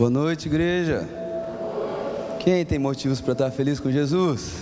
[0.00, 1.06] Boa noite, igreja.
[2.38, 4.54] Quem tem motivos para estar feliz com Jesus?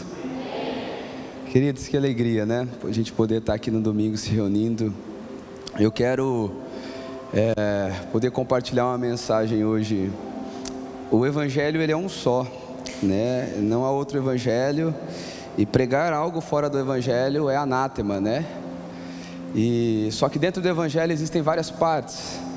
[1.53, 2.67] Queridos, que alegria, né?
[2.83, 4.93] A gente poder estar aqui no domingo se reunindo.
[5.79, 6.51] Eu quero
[7.33, 10.11] é, poder compartilhar uma mensagem hoje.
[11.09, 12.45] O Evangelho ele é um só,
[13.01, 13.55] né?
[13.59, 14.93] Não há outro Evangelho.
[15.57, 18.45] E pregar algo fora do Evangelho é anátema, né?
[19.55, 22.48] E só que dentro do Evangelho existem várias partes.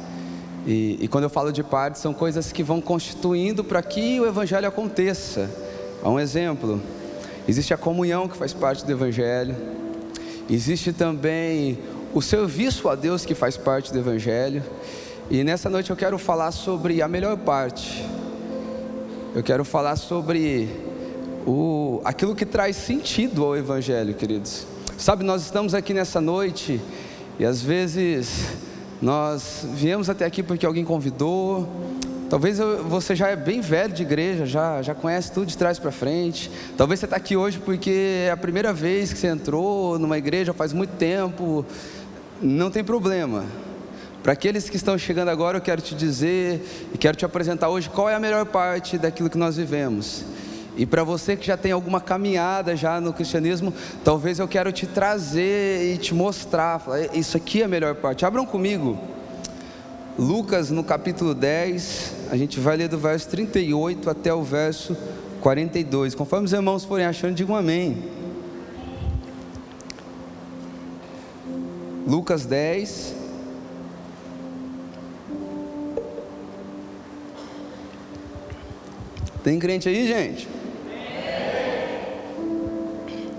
[0.66, 4.26] E, e quando eu falo de partes, são coisas que vão constituindo para que o
[4.26, 5.50] Evangelho aconteça.
[6.04, 6.82] Há um exemplo:
[7.48, 9.56] existe a comunhão que faz parte do Evangelho,
[10.50, 11.80] existe também
[12.14, 14.64] o serviço a Deus que faz parte do Evangelho.
[15.30, 18.06] E nessa noite eu quero falar sobre a melhor parte.
[19.34, 20.70] Eu quero falar sobre
[21.48, 24.68] o, aquilo que traz sentido ao Evangelho, queridos.
[24.98, 26.80] Sabe, nós estamos aqui nessa noite
[27.40, 28.50] e às vezes
[29.02, 31.68] nós viemos até aqui porque alguém convidou.
[32.30, 35.92] Talvez você já é bem velho de igreja, já, já conhece tudo de trás para
[35.92, 36.52] frente.
[36.78, 40.54] Talvez você está aqui hoje porque é a primeira vez que você entrou numa igreja
[40.54, 41.66] faz muito tempo.
[42.42, 43.44] Não tem problema.
[44.22, 47.90] Para aqueles que estão chegando agora, eu quero te dizer e quero te apresentar hoje
[47.90, 50.24] qual é a melhor parte daquilo que nós vivemos.
[50.78, 54.88] E para você que já tem alguma caminhada já no cristianismo, talvez eu quero te
[54.88, 58.26] trazer e te mostrar, falar, isso aqui é a melhor parte.
[58.26, 58.98] Abram comigo.
[60.18, 64.96] Lucas no capítulo 10, a gente vai ler do verso 38 até o verso
[65.42, 66.16] 42.
[66.16, 68.04] Conforme os irmãos forem achando, digam amém.
[72.08, 73.16] Lucas 10,
[79.44, 80.48] Tem crente aí, gente?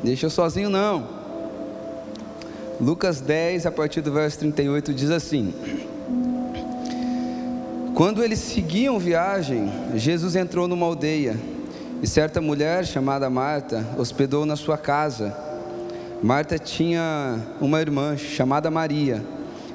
[0.03, 1.07] Deixa eu sozinho não.
[2.81, 5.55] Lucas 10, a partir do verso 38, diz assim:
[7.95, 11.37] Quando eles seguiam viagem, Jesus entrou numa aldeia,
[12.03, 15.37] e certa mulher chamada Marta hospedou na sua casa.
[16.21, 19.25] Marta tinha uma irmã chamada Maria,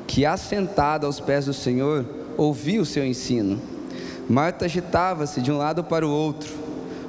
[0.05, 2.05] que assentada aos pés do Senhor,
[2.35, 3.61] ouvia o seu ensino.
[4.29, 6.53] Marta agitava-se de um lado para o outro,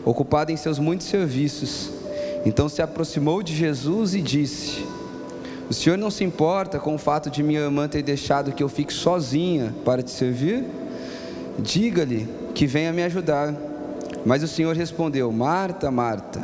[0.04, 1.97] ocupada em seus muitos serviços.
[2.44, 4.84] Então se aproximou de Jesus e disse:
[5.68, 8.68] O senhor não se importa com o fato de minha irmã ter deixado que eu
[8.68, 10.64] fique sozinha para te servir?
[11.58, 13.54] Diga-lhe que venha me ajudar.
[14.24, 16.40] Mas o senhor respondeu: Marta, Marta,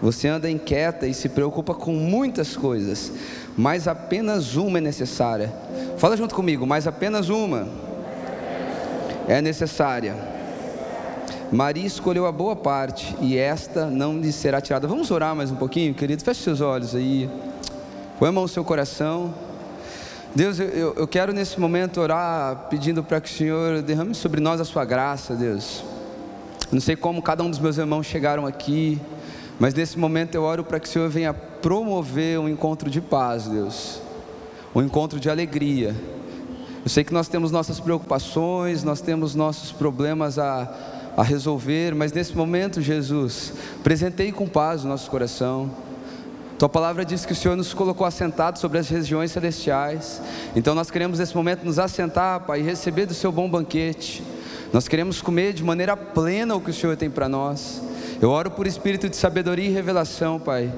[0.00, 3.12] você anda inquieta e se preocupa com muitas coisas,
[3.56, 5.52] mas apenas uma é necessária.
[5.96, 7.68] Fala junto comigo, mas apenas uma
[9.28, 10.35] é necessária.
[11.52, 14.88] Maria escolheu a boa parte e esta não lhe será tirada.
[14.88, 16.24] Vamos orar mais um pouquinho, querido?
[16.24, 17.30] Feche seus olhos aí.
[18.18, 19.32] Põe a mão no seu coração.
[20.34, 24.60] Deus, eu, eu quero nesse momento orar pedindo para que o Senhor derrame sobre nós
[24.60, 25.84] a sua graça, Deus.
[26.72, 29.00] Não sei como cada um dos meus irmãos chegaram aqui,
[29.58, 33.46] mas nesse momento eu oro para que o Senhor venha promover um encontro de paz,
[33.46, 34.00] Deus.
[34.74, 35.94] Um encontro de alegria.
[36.82, 42.12] Eu sei que nós temos nossas preocupações, nós temos nossos problemas a a resolver, mas
[42.12, 45.70] nesse momento, Jesus, presentei com paz o nosso coração.
[46.58, 50.20] Tua palavra diz que o Senhor nos colocou assentados sobre as regiões celestiais.
[50.54, 54.22] Então nós queremos nesse momento nos assentar, Pai, e receber do seu bom banquete.
[54.72, 57.82] Nós queremos comer de maneira plena o que o Senhor tem para nós.
[58.20, 60.72] Eu oro por espírito de sabedoria e revelação, Pai,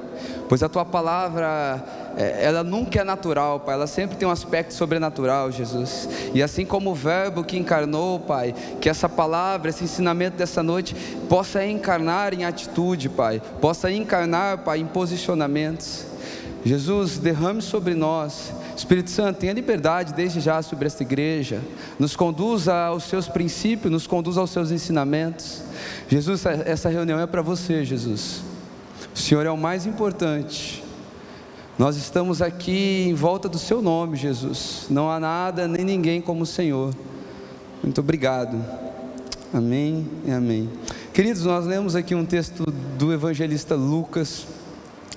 [0.48, 1.84] pois a tua palavra,
[2.18, 6.08] ela nunca é natural, Pai, ela sempre tem um aspecto sobrenatural, Jesus.
[6.34, 10.94] E assim como o Verbo que encarnou, Pai, que essa palavra, esse ensinamento dessa noite
[11.28, 16.06] possa encarnar em atitude, Pai, possa encarnar, Pai, em posicionamentos.
[16.64, 21.60] Jesus, derrame sobre nós Espírito Santo, tenha liberdade desde já sobre esta igreja,
[21.98, 25.62] nos conduza aos seus princípios, nos conduza aos seus ensinamentos.
[26.08, 28.40] Jesus, essa reunião é para você, Jesus.
[29.12, 30.87] O Senhor é o mais importante.
[31.78, 34.86] Nós estamos aqui em volta do seu nome, Jesus.
[34.90, 36.92] Não há nada nem ninguém como o Senhor.
[37.80, 38.60] Muito obrigado.
[39.54, 40.68] Amém e amém.
[41.14, 42.64] Queridos, nós lemos aqui um texto
[42.98, 44.44] do evangelista Lucas.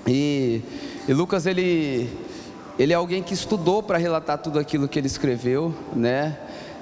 [0.06, 0.62] E,
[1.08, 2.08] e Lucas ele
[2.78, 6.38] ele é alguém que estudou para relatar tudo aquilo que ele escreveu, né?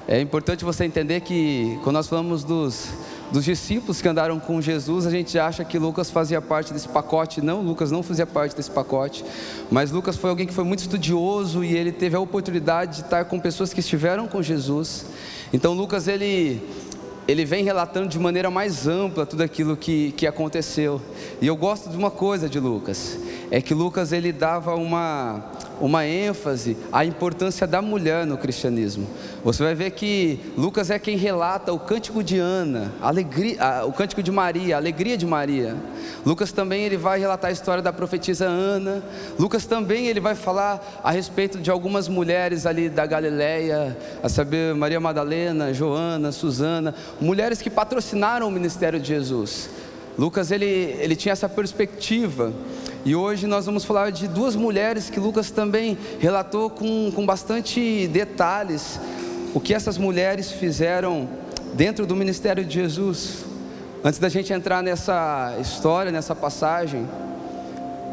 [0.09, 2.89] É importante você entender que quando nós falamos dos,
[3.31, 7.41] dos discípulos que andaram com Jesus, a gente acha que Lucas fazia parte desse pacote.
[7.41, 9.23] Não, Lucas não fazia parte desse pacote.
[9.69, 13.25] Mas Lucas foi alguém que foi muito estudioso e ele teve a oportunidade de estar
[13.25, 15.05] com pessoas que estiveram com Jesus.
[15.53, 16.61] Então Lucas ele
[17.29, 20.99] ele vem relatando de maneira mais ampla tudo aquilo que, que aconteceu.
[21.39, 23.19] E eu gosto de uma coisa de Lucas,
[23.51, 25.45] é que Lucas ele dava uma,
[25.79, 29.07] uma ênfase à importância da mulher no cristianismo.
[29.43, 34.21] Você vai ver que Lucas é quem relata o cântico de Ana, alegria, o cântico
[34.21, 35.75] de Maria, a alegria de Maria.
[36.25, 39.03] Lucas também ele vai relatar a história da profetisa Ana.
[39.37, 44.75] Lucas também ele vai falar a respeito de algumas mulheres ali da Galileia, a saber
[44.75, 49.69] Maria Madalena, Joana, Susana, mulheres que patrocinaram o ministério de Jesus.
[50.17, 52.51] Lucas ele, ele tinha essa perspectiva
[53.05, 58.07] e hoje nós vamos falar de duas mulheres que Lucas também relatou com, com bastante
[58.07, 58.99] detalhes
[59.53, 61.27] o que essas mulheres fizeram
[61.73, 63.45] dentro do ministério de Jesus.
[64.03, 67.07] Antes da gente entrar nessa história, nessa passagem,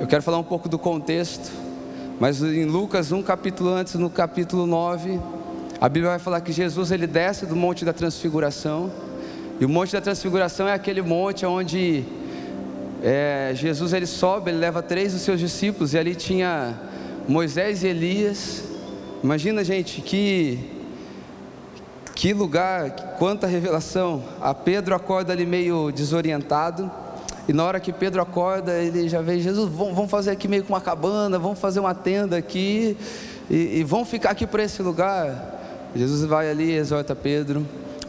[0.01, 1.51] eu quero falar um pouco do contexto.
[2.19, 5.21] Mas em Lucas, um capítulo antes, no capítulo 9,
[5.81, 8.91] a Bíblia vai falar que Jesus ele desce do Monte da Transfiguração.
[9.61, 12.03] E o Monte da Transfiguração é aquele monte onde
[13.03, 16.75] é, Jesus ele sobe, ele leva três dos seus discípulos e ali tinha
[17.29, 18.65] Moisés e Elias.
[19.23, 20.73] Imagina, gente, que
[22.15, 24.25] que lugar, quanta revelação.
[24.41, 26.91] A Pedro acorda ali meio desorientado.
[27.47, 30.73] E na hora que Pedro acorda, ele já vê Jesus, vamos fazer aqui meio com
[30.73, 32.97] uma cabana, vamos fazer uma tenda aqui
[33.51, 35.56] e, e vamos ficar aqui por esse lugar.
[35.97, 37.67] Jesus vai ali, exorta Pedro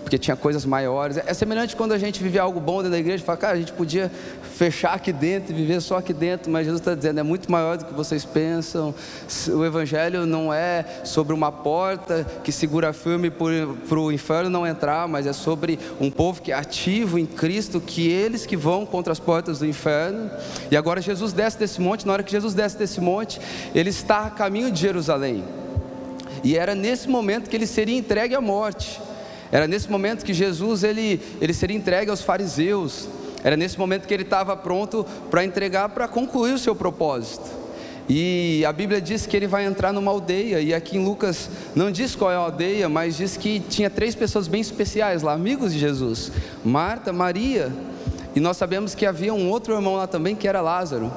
[0.07, 1.17] porque tinha coisas maiores.
[1.17, 3.73] É semelhante quando a gente vive algo bom dentro da igreja, fala, cara, a gente
[3.73, 4.09] podia
[4.55, 7.77] fechar aqui dentro e viver só aqui dentro, mas Jesus está dizendo, é muito maior
[7.77, 8.95] do que vocês pensam.
[9.49, 15.09] O Evangelho não é sobre uma porta que segura firme para o inferno não entrar,
[15.09, 19.11] mas é sobre um povo que é ativo em Cristo, que eles que vão contra
[19.11, 20.31] as portas do inferno.
[20.71, 23.41] E agora Jesus desce desse monte, na hora que Jesus desce desse monte,
[23.75, 25.43] ele está a caminho de Jerusalém.
[26.43, 28.99] E era nesse momento que ele seria entregue à morte.
[29.51, 33.07] Era nesse momento que Jesus ele, ele seria entregue aos fariseus.
[33.43, 37.67] Era nesse momento que ele estava pronto para entregar, para concluir o seu propósito.
[38.09, 41.91] E a Bíblia diz que ele vai entrar numa aldeia, e aqui em Lucas não
[41.91, 45.73] diz qual é a aldeia, mas diz que tinha três pessoas bem especiais lá, amigos
[45.73, 46.31] de Jesus:
[46.63, 47.69] Marta, Maria,
[48.33, 51.11] e nós sabemos que havia um outro irmão lá também que era Lázaro.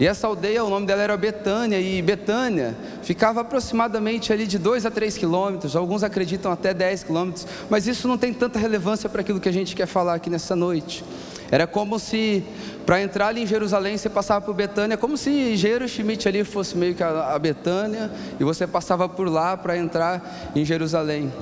[0.00, 4.86] E essa aldeia, o nome dela era Betânia, e Betânia ficava aproximadamente ali de 2
[4.86, 9.22] a 3 quilômetros, alguns acreditam até 10 quilômetros, mas isso não tem tanta relevância para
[9.22, 11.04] aquilo que a gente quer falar aqui nessa noite.
[11.50, 12.44] Era como se,
[12.86, 16.94] para entrar ali em Jerusalém, você passava por Betânia, como se Jerusalém ali fosse meio
[16.94, 21.32] que a, a Betânia, e você passava por lá para entrar em Jerusalém.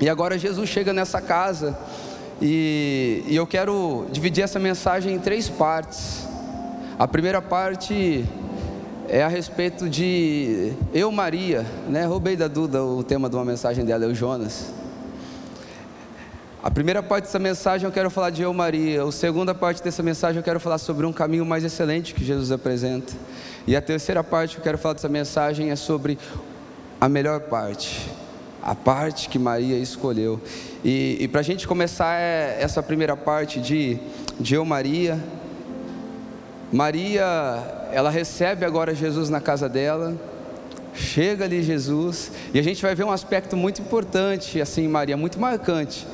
[0.00, 1.78] E agora Jesus chega nessa casa,
[2.42, 6.33] e, e eu quero dividir essa mensagem em três partes.
[6.96, 8.24] A primeira parte
[9.08, 12.04] é a respeito de eu, Maria, né?
[12.04, 14.72] Roubei da Duda o tema de uma mensagem dela, eu, Jonas.
[16.62, 19.02] A primeira parte dessa mensagem eu quero falar de eu, Maria.
[19.02, 22.52] A segunda parte dessa mensagem eu quero falar sobre um caminho mais excelente que Jesus
[22.52, 23.12] apresenta.
[23.66, 26.16] E a terceira parte que eu quero falar dessa mensagem é sobre
[27.00, 28.08] a melhor parte,
[28.62, 30.40] a parte que Maria escolheu.
[30.84, 33.98] E, e para a gente começar é essa primeira parte de,
[34.38, 35.18] de eu, Maria
[36.74, 37.62] Maria,
[37.92, 40.16] ela recebe agora Jesus na casa dela,
[40.92, 45.38] chega ali Jesus, e a gente vai ver um aspecto muito importante, assim, Maria, muito
[45.38, 46.04] marcante.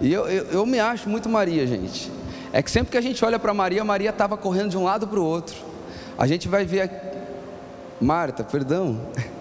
[0.00, 2.10] E eu, eu, eu me acho muito Maria, gente.
[2.50, 5.06] É que sempre que a gente olha para Maria, Maria estava correndo de um lado
[5.06, 5.54] para o outro.
[6.16, 6.90] A gente vai ver.
[8.00, 8.98] Marta, perdão.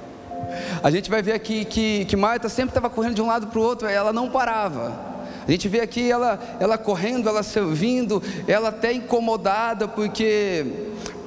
[0.83, 3.59] A gente vai ver aqui que, que Marta sempre estava correndo de um lado para
[3.59, 5.14] o outro, ela não parava.
[5.47, 10.65] A gente vê aqui ela, ela correndo, ela servindo, ela até incomodada, porque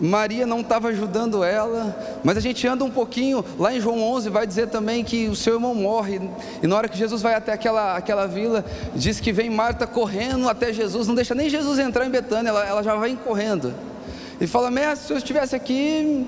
[0.01, 1.97] Maria não estava ajudando ela.
[2.25, 5.37] Mas a gente anda um pouquinho, lá em João 11 vai dizer também que o
[5.37, 6.21] seu irmão morre.
[6.63, 10.49] E na hora que Jesus vai até aquela, aquela vila, diz que vem Marta correndo
[10.49, 13.73] até Jesus, não deixa nem Jesus entrar em Betânia, ela, ela já vai correndo.
[14.41, 16.27] E fala: Mestre, se eu estivesse aqui,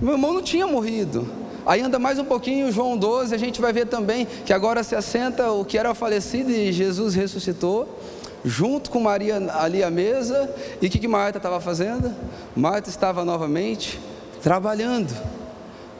[0.00, 1.47] meu irmão não tinha morrido.
[1.68, 4.96] Aí anda mais um pouquinho, João 12, a gente vai ver também que agora se
[4.96, 8.00] assenta o que era falecido e Jesus ressuscitou,
[8.42, 10.50] junto com Maria ali à mesa.
[10.80, 12.10] E o que, que Marta estava fazendo?
[12.56, 14.00] Marta estava novamente
[14.42, 15.14] trabalhando.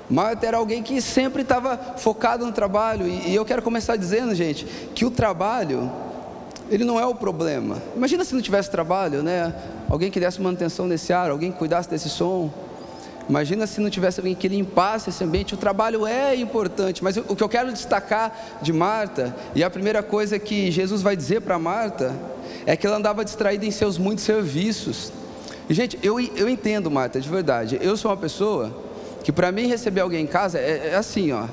[0.09, 3.07] Marta era alguém que sempre estava focado no trabalho.
[3.07, 5.93] E, e eu quero começar dizendo, gente, que o trabalho,
[6.71, 7.77] ele não é o problema.
[7.95, 9.55] Imagina se não tivesse trabalho, né?
[9.87, 12.51] Alguém que desse manutenção nesse ar, alguém que cuidasse desse som
[13.29, 15.55] Imagina se não tivesse alguém que limpasse esse ambiente.
[15.55, 20.03] O trabalho é importante, mas o que eu quero destacar de Marta, e a primeira
[20.03, 22.15] coisa que Jesus vai dizer para Marta,
[22.65, 25.13] é que ela andava distraída em seus muitos serviços.
[25.69, 27.79] E, gente, eu, eu entendo, Marta, de verdade.
[27.83, 28.75] Eu sou uma pessoa
[29.23, 31.45] que, para mim, receber alguém em casa é, é assim, ó.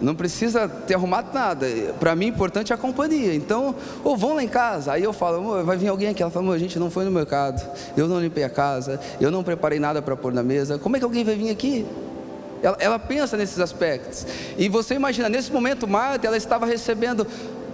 [0.00, 1.66] Não precisa ter arrumado nada.
[1.98, 3.34] Para mim, importante é a companhia.
[3.34, 4.92] Então, ou vão lá em casa.
[4.92, 6.22] Aí eu falo, vai vir alguém aqui.
[6.22, 7.60] Ela fala, a gente não foi no mercado.
[7.96, 8.98] Eu não limpei a casa.
[9.20, 10.78] Eu não preparei nada para pôr na mesa.
[10.78, 11.86] Como é que alguém vai vir aqui?
[12.62, 14.26] Ela, ela, pensa nesses aspectos.
[14.56, 17.26] E você imagina, nesse momento, Marta, ela estava recebendo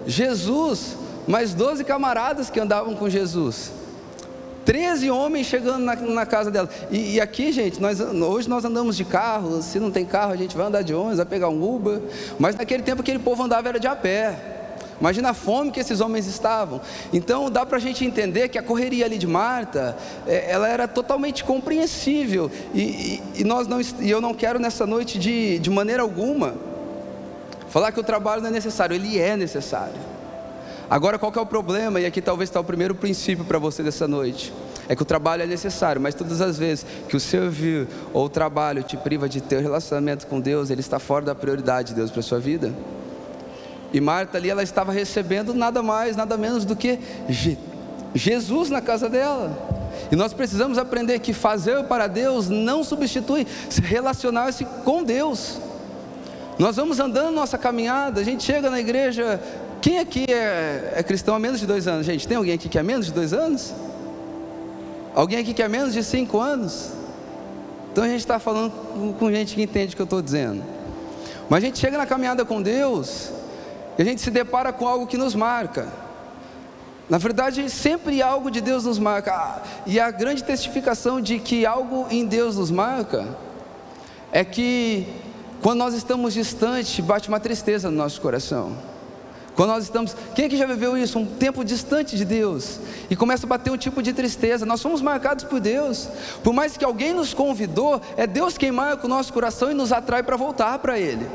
[0.07, 3.73] Jesus, mais 12 camaradas que andavam com Jesus.
[4.67, 6.69] 13 homens chegando na, na casa dela.
[6.91, 9.63] E, e, aqui, gente, nós, hoje nós andamos de carro.
[9.63, 12.01] Se não tem carro, a gente vai andar de ônibus, vai pegar um Uber.
[12.37, 14.55] Mas naquele tempo, aquele povo andava era de a pé.
[15.01, 16.81] Imagina a fome que esses homens estavam.
[17.13, 19.97] Então dá para a gente entender que a correria ali de Marta,
[20.27, 22.51] é, ela era totalmente compreensível.
[22.75, 26.55] E, e, e nós não, e eu não quero nessa noite de, de maneira alguma
[27.69, 28.97] falar que o trabalho não é necessário.
[28.97, 30.16] Ele é necessário.
[30.89, 32.01] Agora, qual é o problema?
[32.01, 34.53] E aqui talvez está o primeiro princípio para você dessa noite.
[34.89, 38.29] É que o trabalho é necessário, mas todas as vezes que o servir ou o
[38.29, 42.11] trabalho te priva de ter relacionamento com Deus, ele está fora da prioridade de Deus
[42.11, 42.73] para a sua vida.
[43.93, 47.01] E Marta ali, ela estava recebendo nada mais, nada menos do que
[48.15, 49.57] Jesus na casa dela.
[50.13, 53.47] E nós precisamos aprender que fazer para Deus não substitui
[53.83, 55.59] relacionar-se com Deus.
[56.59, 59.41] Nós vamos andando nossa caminhada, a gente chega na igreja,
[59.87, 62.05] quem aqui é, é, cristão há menos de dois anos?
[62.05, 63.73] Gente, tem alguém aqui que é menos de dois anos?
[65.15, 66.91] Alguém aqui que é menos de cinco anos?
[67.93, 68.73] Então a gente está falando
[69.17, 70.61] com, gente que entende o que eu estou dizendo.
[71.49, 73.31] Mas a gente chega na caminhada com Deus
[73.97, 75.87] e a gente se depara com algo que nos marca.
[77.09, 79.63] Na verdade, sempre algo de Deus nos marca.
[79.87, 83.25] E a grande testificação de que algo em Deus nos marca
[84.33, 85.07] é que
[85.63, 88.96] quando nós estamos distantes, bate uma tristeza no nosso coração.
[89.57, 91.19] Quando nós estamos, quem é que já viveu isso?
[91.19, 94.67] Um tempo distante de Deus e começa a bater um tipo de tristeza.
[94.67, 96.09] Nós somos marcados por Deus.
[96.45, 99.93] Por mais que alguém nos convidou, é Deus quem marca o nosso coração e nos
[99.93, 101.27] atrai para voltar para Ele.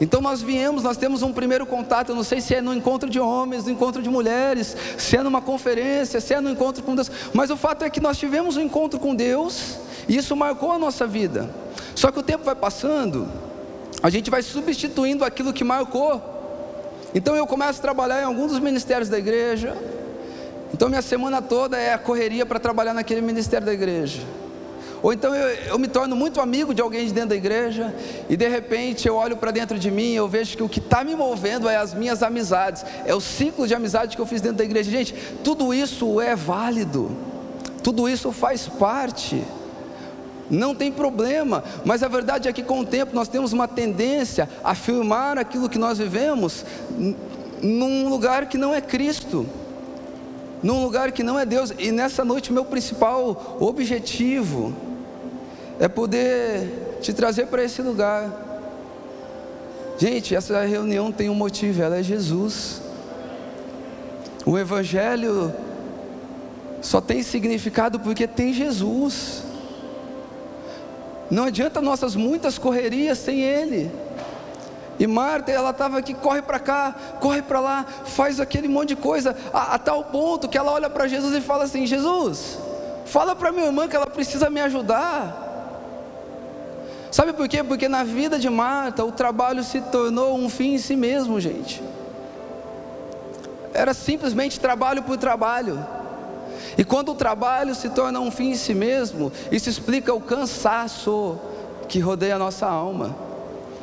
[0.00, 3.08] Então nós viemos, nós temos um primeiro contato, eu não sei se é no encontro
[3.08, 6.94] de homens, no encontro de mulheres, se é numa conferência, se é no encontro com
[6.94, 9.76] Deus, mas o fato é que nós tivemos um encontro com Deus
[10.08, 11.50] e isso marcou a nossa vida.
[11.96, 13.28] Só que o tempo vai passando,
[14.00, 16.37] a gente vai substituindo aquilo que marcou.
[17.14, 19.76] Então eu começo a trabalhar em alguns dos ministérios da igreja.
[20.72, 24.20] Então minha semana toda é a correria para trabalhar naquele ministério da igreja.
[25.02, 27.94] Ou então eu, eu, me torno muito amigo de alguém de dentro da igreja
[28.28, 30.80] e de repente eu olho para dentro de mim e eu vejo que o que
[30.80, 34.40] está me movendo é as minhas amizades, é o ciclo de amizade que eu fiz
[34.40, 34.90] dentro da igreja.
[34.90, 37.10] Gente, tudo isso é válido,
[37.82, 39.42] tudo isso faz parte
[40.50, 44.48] não tem problema, mas a verdade é que com o tempo nós temos uma tendência
[44.64, 46.64] a afirmar aquilo que nós vivemos
[47.62, 49.46] num lugar que não é Cristo,
[50.62, 54.74] num lugar que não é Deus, e nessa noite meu principal objetivo
[55.78, 58.46] é poder te trazer para esse lugar.
[59.98, 62.80] Gente, essa reunião tem um motivo, ela é Jesus.
[64.46, 65.52] O Evangelho
[66.80, 69.42] só tem significado porque tem Jesus.
[71.30, 73.90] Não adianta nossas muitas correrias sem Ele.
[74.98, 78.96] E Marta, ela estava aqui, corre para cá, corre para lá, faz aquele monte de
[78.96, 82.58] coisa, a, a tal ponto que ela olha para Jesus e fala assim: Jesus,
[83.06, 85.46] fala para minha irmã que ela precisa me ajudar.
[87.12, 87.62] Sabe por quê?
[87.62, 91.82] Porque na vida de Marta o trabalho se tornou um fim em si mesmo, gente.
[93.72, 95.84] Era simplesmente trabalho por trabalho.
[96.78, 101.36] E quando o trabalho se torna um fim em si mesmo, isso explica o cansaço
[101.88, 103.16] que rodeia a nossa alma.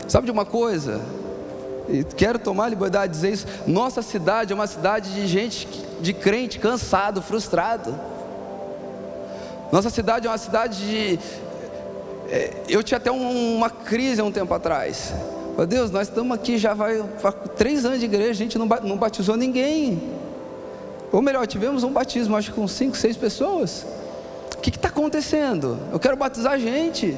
[0.08, 1.02] Sabe de uma coisa?
[1.90, 3.48] E quero tomar a liberdade de dizer isso.
[3.68, 5.68] Nossa cidade é uma cidade de gente,
[6.00, 8.00] de crente cansado, frustrado.
[9.74, 11.20] Nossa cidade é uma cidade de.
[12.30, 15.14] É, eu tinha até uma crise há um tempo atrás.
[15.58, 17.04] Meu Deus, nós estamos aqui já vai
[17.58, 20.02] três anos de igreja, a gente não batizou ninguém.
[21.16, 23.86] Ou melhor, tivemos um batismo, acho que com cinco, seis pessoas.
[24.54, 25.80] O que está acontecendo?
[25.94, 27.16] Eu quero batizar gente.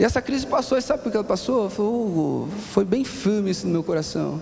[0.00, 1.68] E essa crise passou, e sabe por que ela passou?
[1.68, 4.40] Foi, foi bem firme isso no meu coração.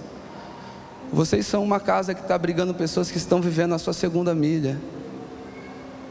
[1.12, 4.78] Vocês são uma casa que está abrigando pessoas que estão vivendo a sua segunda milha.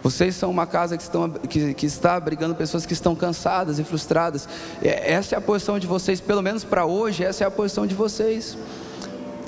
[0.03, 3.83] Vocês são uma casa que, estão, que, que está abrigando pessoas que estão cansadas e
[3.85, 4.45] frustradas.
[4.83, 7.95] Essa é a posição de vocês, pelo menos para hoje, essa é a posição de
[7.95, 8.57] vocês.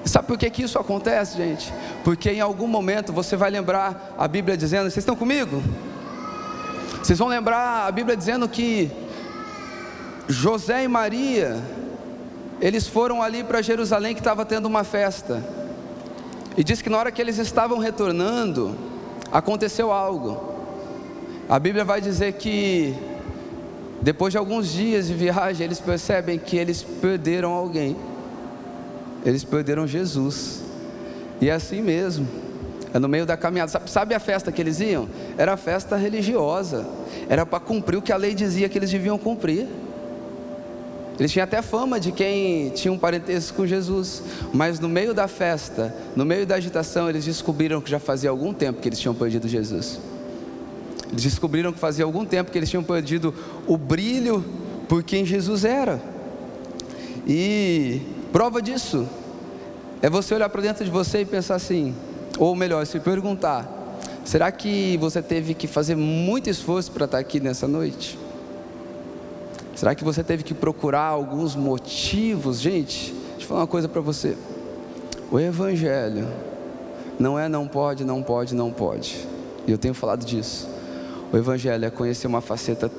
[0.06, 1.72] Sabe por que, que isso acontece, gente?
[2.04, 5.62] Porque em algum momento você vai lembrar a Bíblia dizendo, vocês estão comigo?
[7.02, 8.92] Vocês vão lembrar a Bíblia dizendo que
[10.28, 11.62] José e Maria,
[12.60, 15.44] eles foram ali para Jerusalém que estava tendo uma festa.
[16.58, 18.76] E diz que na hora que eles estavam retornando,
[19.32, 20.52] aconteceu algo.
[21.48, 22.96] A Bíblia vai dizer que
[24.02, 27.96] Depois de alguns dias de viagem, eles percebem que eles perderam alguém.
[29.26, 30.62] Eles perderam Jesus.
[31.40, 32.28] E é assim mesmo.
[32.94, 33.82] É no meio da caminhada.
[33.86, 35.08] Sabe, a festa que eles iam?
[35.38, 36.86] Era a festa religiosa.
[37.30, 39.68] Era para cumprir o que a lei dizia que eles deviam cumprir.
[41.18, 44.24] Eles tinham até fama de quem tinha um parentesco com Jesus.
[44.54, 48.54] Mas no meio da festa, no meio da agitação, eles descobriram que já fazia algum
[48.54, 50.00] tempo que eles tinham perdido Jesus.
[51.10, 53.34] Eles descobriram que fazia algum tempo que eles tinham perdido
[53.68, 54.44] o brilho
[54.88, 56.02] por quem Jesus era.
[57.28, 58.02] E
[58.32, 59.08] prova disso
[60.02, 61.96] é você olhar para dentro de você e pensar assim:
[62.38, 63.70] ou melhor, se perguntar:
[64.26, 68.18] será que você teve que fazer muito esforço para estar aqui nessa noite?
[69.76, 72.60] Será que você teve que procurar alguns motivos?
[72.60, 74.38] Gente, deixa eu falar uma coisa para você.
[75.32, 76.28] O Evangelho
[77.20, 79.28] não é não pode, não pode, não pode.
[79.66, 80.68] E eu tenho falado disso.
[81.32, 82.92] O Evangelho é conhecer uma faceta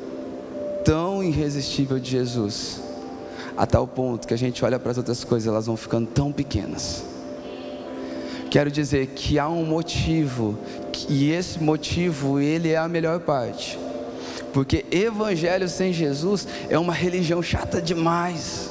[0.84, 2.80] tão irresistível de Jesus,
[3.56, 6.32] a tal ponto que a gente olha para as outras coisas, elas vão ficando tão
[6.32, 7.04] pequenas.
[8.50, 10.58] Quero dizer que há um motivo,
[11.08, 13.78] e esse motivo, ele é a melhor parte.
[14.52, 18.70] Porque evangelho sem Jesus é uma religião chata demais.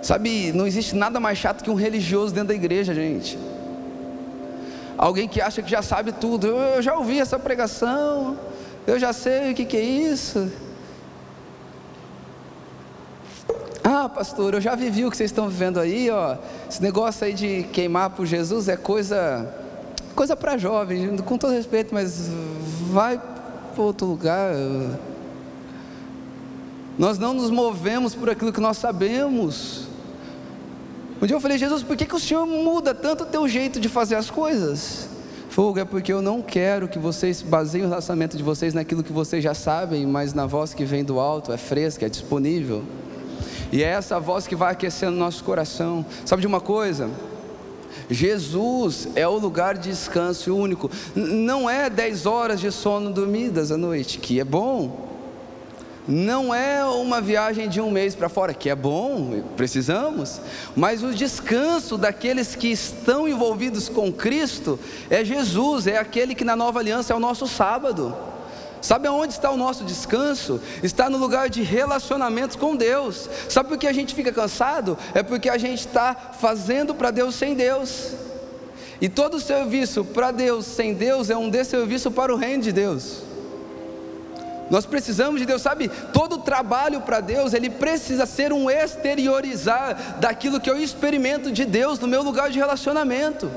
[0.00, 3.36] Sabe, não existe nada mais chato que um religioso dentro da igreja, gente.
[4.96, 6.46] Alguém que acha que já sabe tudo.
[6.46, 8.38] Eu, eu já ouvi essa pregação,
[8.86, 10.50] eu já sei o que, que é isso.
[14.08, 16.36] Pastor, eu já vivi o que vocês estão vivendo aí, ó.
[16.68, 19.54] Esse negócio aí de queimar por Jesus é coisa
[20.14, 22.28] coisa para jovem, com todo respeito, mas
[22.90, 23.20] vai
[23.72, 24.52] para outro lugar.
[26.98, 29.86] Nós não nos movemos por aquilo que nós sabemos.
[31.22, 33.78] Um dia eu falei, Jesus, por que, que o Senhor muda tanto o teu jeito
[33.78, 35.08] de fazer as coisas?
[35.50, 39.12] Fogo, é porque eu não quero que vocês baseiem o relacionamento de vocês naquilo que
[39.12, 42.82] vocês já sabem, mas na voz que vem do alto, é fresca, é disponível.
[43.70, 46.04] E é essa voz que vai aquecendo nosso coração.
[46.24, 47.10] Sabe de uma coisa?
[48.10, 50.90] Jesus é o lugar de descanso único.
[51.14, 55.08] Não é 10 horas de sono dormidas à noite, que é bom.
[56.10, 60.40] Não é uma viagem de um mês para fora, que é bom, precisamos,
[60.74, 66.56] mas o descanso daqueles que estão envolvidos com Cristo é Jesus, é aquele que na
[66.56, 68.16] nova aliança é o nosso sábado.
[68.80, 70.60] Sabe aonde está o nosso descanso?
[70.82, 73.28] Está no lugar de relacionamentos com Deus.
[73.48, 74.96] Sabe por que a gente fica cansado?
[75.14, 78.12] É porque a gente está fazendo para Deus sem Deus.
[79.00, 83.22] E todo serviço para Deus sem Deus é um desserviço para o reino de Deus.
[84.70, 85.88] Nós precisamos de Deus, sabe?
[86.12, 91.98] Todo trabalho para Deus, ele precisa ser um exteriorizar daquilo que eu experimento de Deus
[91.98, 93.50] no meu lugar de relacionamento.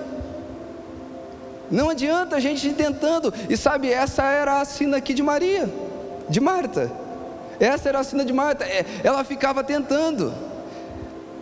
[1.72, 3.34] Não adianta a gente ir tentando.
[3.50, 5.70] E sabe, essa era a sina aqui de Maria,
[6.28, 6.92] de Marta.
[7.60, 8.66] Essa era a sina de Marta.
[8.66, 10.34] É, ela ficava tentando.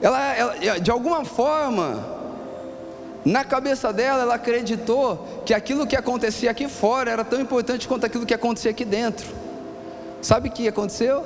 [0.01, 2.05] Ela, ela, de alguma forma,
[3.25, 8.05] na cabeça dela, ela acreditou que aquilo que acontecia aqui fora era tão importante quanto
[8.05, 9.27] aquilo que acontecia aqui dentro.
[10.21, 11.23] Sabe o que aconteceu?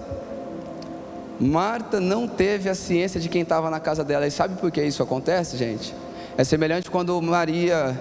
[1.39, 4.25] Marta não teve a ciência de quem estava na casa dela.
[4.25, 5.93] E sabe por que isso acontece, gente?
[6.37, 7.97] É semelhante quando Maria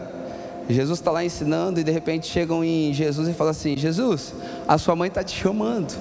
[0.68, 4.34] Jesus está lá ensinando e de repente chegam em Jesus e falam assim: Jesus,
[4.66, 5.94] a sua mãe está te chamando.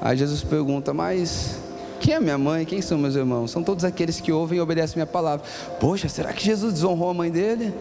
[0.00, 1.58] Aí Jesus pergunta: Mas
[2.00, 2.64] quem é minha mãe?
[2.64, 3.50] Quem são meus irmãos?
[3.50, 5.44] São todos aqueles que ouvem e obedecem minha palavra.
[5.80, 7.74] Poxa, será que Jesus desonrou a mãe dele?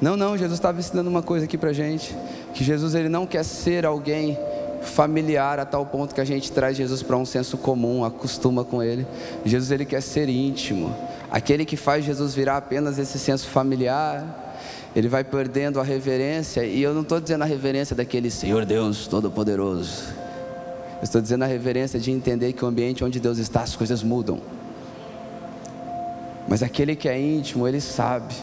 [0.00, 2.14] Não, não, Jesus estava ensinando uma coisa aqui para gente:
[2.54, 4.38] que Jesus ele não quer ser alguém
[4.82, 8.82] familiar a tal ponto que a gente traz Jesus para um senso comum, acostuma com
[8.82, 9.06] ele.
[9.44, 10.94] Jesus ele quer ser íntimo,
[11.30, 14.45] aquele que faz Jesus virar apenas esse senso familiar
[14.96, 19.06] ele vai perdendo a reverência, e eu não estou dizendo a reverência daquele Senhor Deus
[19.06, 20.04] Todo-Poderoso,
[20.96, 24.02] eu estou dizendo a reverência de entender que o ambiente onde Deus está, as coisas
[24.02, 24.40] mudam.
[26.48, 28.34] Mas aquele que é íntimo, ele sabe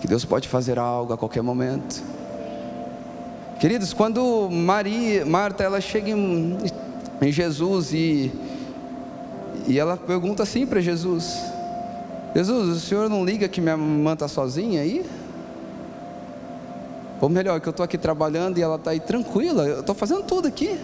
[0.00, 2.04] que Deus pode fazer algo a qualquer momento.
[3.58, 6.56] Queridos, quando Maria, Marta, ela chega em,
[7.20, 8.30] em Jesus e,
[9.66, 11.36] e ela pergunta assim para Jesus:
[12.36, 15.06] Jesus, o senhor não liga que minha irmã está sozinha aí?
[17.18, 20.22] Ou melhor, que eu estou aqui trabalhando e ela está aí tranquila, eu estou fazendo
[20.22, 20.78] tudo aqui.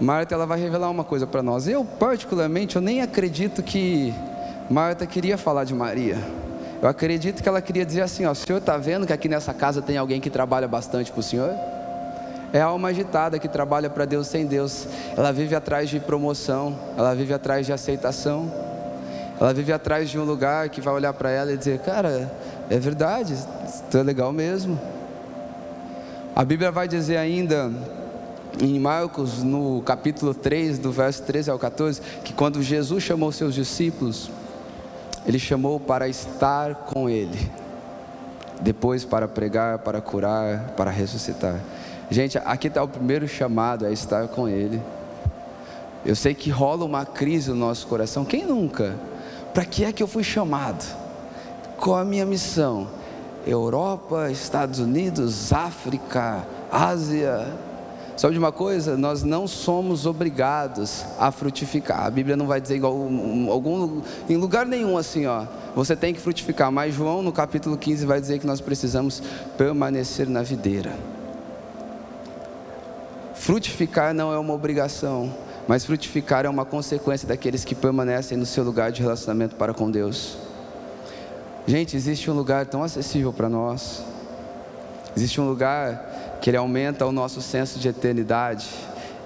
[0.00, 1.68] Marta ela vai revelar uma coisa para nós.
[1.68, 4.14] Eu particularmente eu nem acredito que
[4.70, 6.16] Marta queria falar de Maria.
[6.80, 9.52] Eu acredito que ela queria dizer assim: ó, o senhor está vendo que aqui nessa
[9.52, 11.52] casa tem alguém que trabalha bastante para o senhor?
[12.54, 14.88] É a alma agitada que trabalha para Deus sem Deus.
[15.14, 18.66] Ela vive atrás de promoção, ela vive atrás de aceitação.
[19.40, 22.30] Ela vive atrás de um lugar que vai olhar para ela e dizer: Cara,
[22.68, 24.78] é verdade, isso é legal mesmo.
[26.34, 27.70] A Bíblia vai dizer ainda
[28.60, 33.54] em Marcos, no capítulo 3, do verso 13 ao 14, que quando Jesus chamou seus
[33.54, 34.30] discípulos,
[35.26, 37.50] ele chamou para estar com ele,
[38.60, 41.60] depois para pregar, para curar, para ressuscitar.
[42.10, 44.82] Gente, aqui está o primeiro chamado, é estar com ele.
[46.04, 48.96] Eu sei que rola uma crise no nosso coração, quem nunca?
[49.58, 50.84] Para que é que eu fui chamado?
[51.78, 52.86] Qual a minha missão?
[53.44, 57.44] Europa, Estados Unidos, África, Ásia,
[58.16, 58.96] Sabe de uma coisa?
[58.96, 62.06] Nós não somos obrigados a frutificar.
[62.06, 62.92] A Bíblia não vai dizer igual
[63.50, 65.44] algum, em lugar nenhum assim, ó.
[65.74, 66.70] Você tem que frutificar.
[66.70, 69.20] Mas João, no capítulo 15, vai dizer que nós precisamos
[69.56, 70.92] permanecer na videira.
[73.34, 75.32] Frutificar não é uma obrigação,
[75.68, 79.90] mas frutificar é uma consequência daqueles que permanecem no seu lugar de relacionamento para com
[79.90, 80.38] Deus.
[81.66, 84.02] Gente, existe um lugar tão acessível para nós.
[85.14, 88.66] Existe um lugar que ele aumenta o nosso senso de eternidade.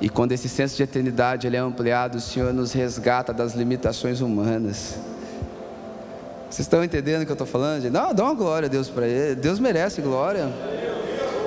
[0.01, 4.21] E quando esse senso de eternidade ele é ampliado, o Senhor nos resgata das limitações
[4.21, 4.97] humanas.
[6.51, 7.89] Vocês estão entendendo o que eu estou falando?
[7.89, 9.37] Não, dá uma glória a Deus para ele.
[9.37, 10.51] Deus merece glória.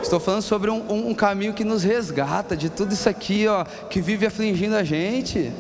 [0.05, 3.99] Estou falando sobre um, um, caminho que nos resgata de tudo isso aqui, ó, que
[3.99, 5.51] vive afligindo a gente.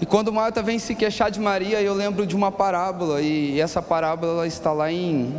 [0.00, 3.82] E quando Marta vem se queixar de Maria, eu lembro de uma parábola, e essa
[3.82, 5.34] parábola está lá em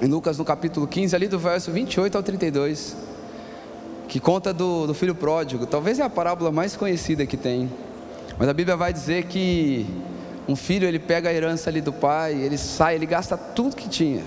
[0.00, 2.96] em Lucas no capítulo 15, ali do verso 28 ao 32,
[4.06, 5.66] que conta do, do filho pródigo.
[5.66, 7.68] Talvez é a parábola mais conhecida que tem.
[8.38, 9.84] Mas a Bíblia vai dizer que
[10.46, 13.88] um filho ele pega a herança ali do pai, ele sai, ele gasta tudo que
[13.88, 14.22] tinha,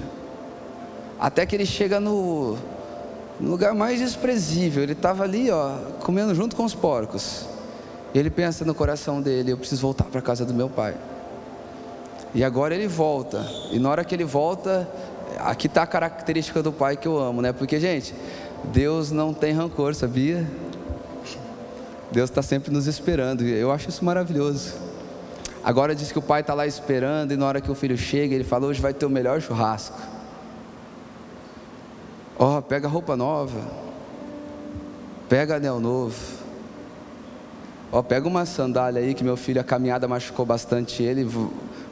[1.19, 2.57] até que ele chega no,
[3.39, 4.83] no lugar mais desprezível.
[4.83, 7.45] Ele estava ali, ó, comendo junto com os porcos.
[8.13, 10.95] E ele pensa no coração dele: eu preciso voltar para a casa do meu pai.
[12.33, 13.45] E agora ele volta.
[13.71, 14.87] E na hora que ele volta,
[15.39, 17.51] aqui está a característica do pai que eu amo, né?
[17.51, 18.13] Porque, gente,
[18.65, 20.47] Deus não tem rancor, sabia?
[22.11, 24.73] Deus está sempre nos esperando, e eu acho isso maravilhoso.
[25.63, 28.33] Agora diz que o pai está lá esperando, e na hora que o filho chega,
[28.33, 29.99] ele fala: Hoje vai ter o melhor churrasco.
[32.39, 33.59] Ó, oh, pega roupa nova,
[35.27, 36.15] pega anel novo.
[37.91, 41.29] Ó, oh, pega uma sandália aí que meu filho, a caminhada machucou bastante ele,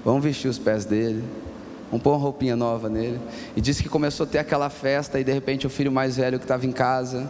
[0.06, 1.22] vamos vestir os pés dele.
[1.90, 3.20] Vamos pôr uma roupinha nova nele.
[3.58, 6.40] E disse que começou a ter aquela festa e de repente o filho mais velho
[6.40, 7.30] que estava em casa,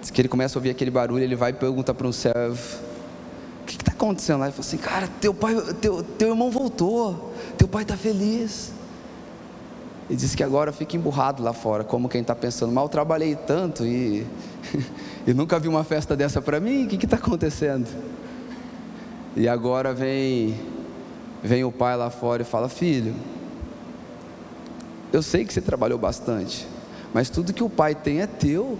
[0.00, 2.78] disse que ele começa a ouvir aquele barulho, ele vai e pergunta para um servo,
[3.62, 4.46] o que está acontecendo lá?
[4.46, 8.72] Ele falou assim, cara, teu pai, teu, teu irmão voltou, teu pai está feliz.
[10.10, 13.86] E disse que agora fica emburrado lá fora, como quem está pensando, mal trabalhei tanto
[13.86, 14.26] e,
[15.24, 17.86] e nunca vi uma festa dessa para mim, o que está acontecendo?
[19.36, 20.58] E agora vem
[21.40, 23.14] vem o pai lá fora e fala: Filho,
[25.12, 26.66] eu sei que você trabalhou bastante,
[27.14, 28.76] mas tudo que o pai tem é teu.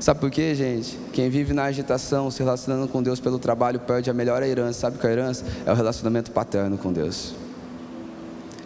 [0.00, 0.98] Sabe por quê, gente?
[1.12, 4.80] Quem vive na agitação, se relacionando com Deus pelo trabalho, perde a melhor herança.
[4.80, 5.44] Sabe qual é a herança?
[5.64, 7.43] É o relacionamento paterno com Deus.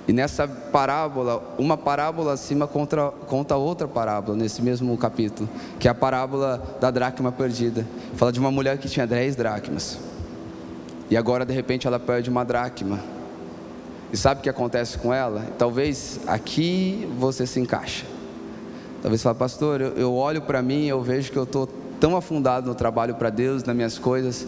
[0.09, 5.47] E nessa parábola, uma parábola acima contra, conta outra parábola, nesse mesmo capítulo,
[5.79, 7.87] que é a parábola da dracma perdida.
[8.17, 9.99] Fala de uma mulher que tinha dez dracmas.
[11.11, 12.99] E agora, de repente, ela perde uma dracma.
[14.11, 15.45] E sabe o que acontece com ela?
[15.59, 18.07] Talvez aqui você se encaixa.
[19.03, 21.69] Talvez fale, pastor, eu, eu olho para mim, eu vejo que eu estou
[22.01, 24.47] tão afundado no trabalho para Deus, nas minhas coisas,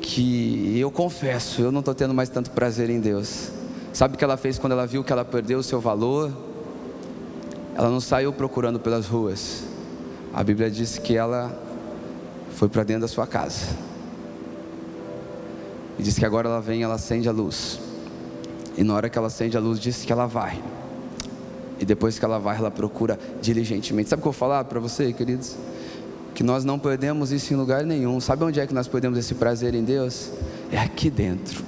[0.00, 3.57] que eu confesso, eu não estou tendo mais tanto prazer em Deus.
[3.98, 6.30] Sabe o que ela fez quando ela viu que ela perdeu o seu valor?
[7.74, 9.64] Ela não saiu procurando pelas ruas.
[10.32, 11.52] A Bíblia diz que ela
[12.52, 13.66] foi para dentro da sua casa.
[15.98, 17.80] E diz que agora ela vem, ela acende a luz.
[18.76, 20.62] E na hora que ela acende a luz, diz que ela vai.
[21.80, 24.10] E depois que ela vai, ela procura diligentemente.
[24.10, 25.56] Sabe o que eu vou falar para você, queridos?
[26.36, 28.20] Que nós não perdemos isso em lugar nenhum.
[28.20, 30.30] Sabe onde é que nós perdemos esse prazer em Deus?
[30.70, 31.67] É aqui dentro.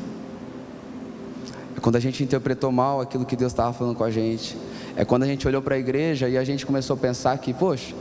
[1.80, 4.56] Quando a gente interpretou mal aquilo que Deus estava falando com a gente.
[4.96, 7.54] É quando a gente olhou para a igreja e a gente começou a pensar que,
[7.54, 7.94] poxa,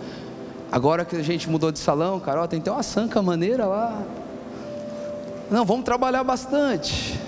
[0.71, 4.01] agora que a gente mudou de salão, Carol, tem que ter uma sanca maneira lá.
[5.49, 7.19] Não, vamos trabalhar bastante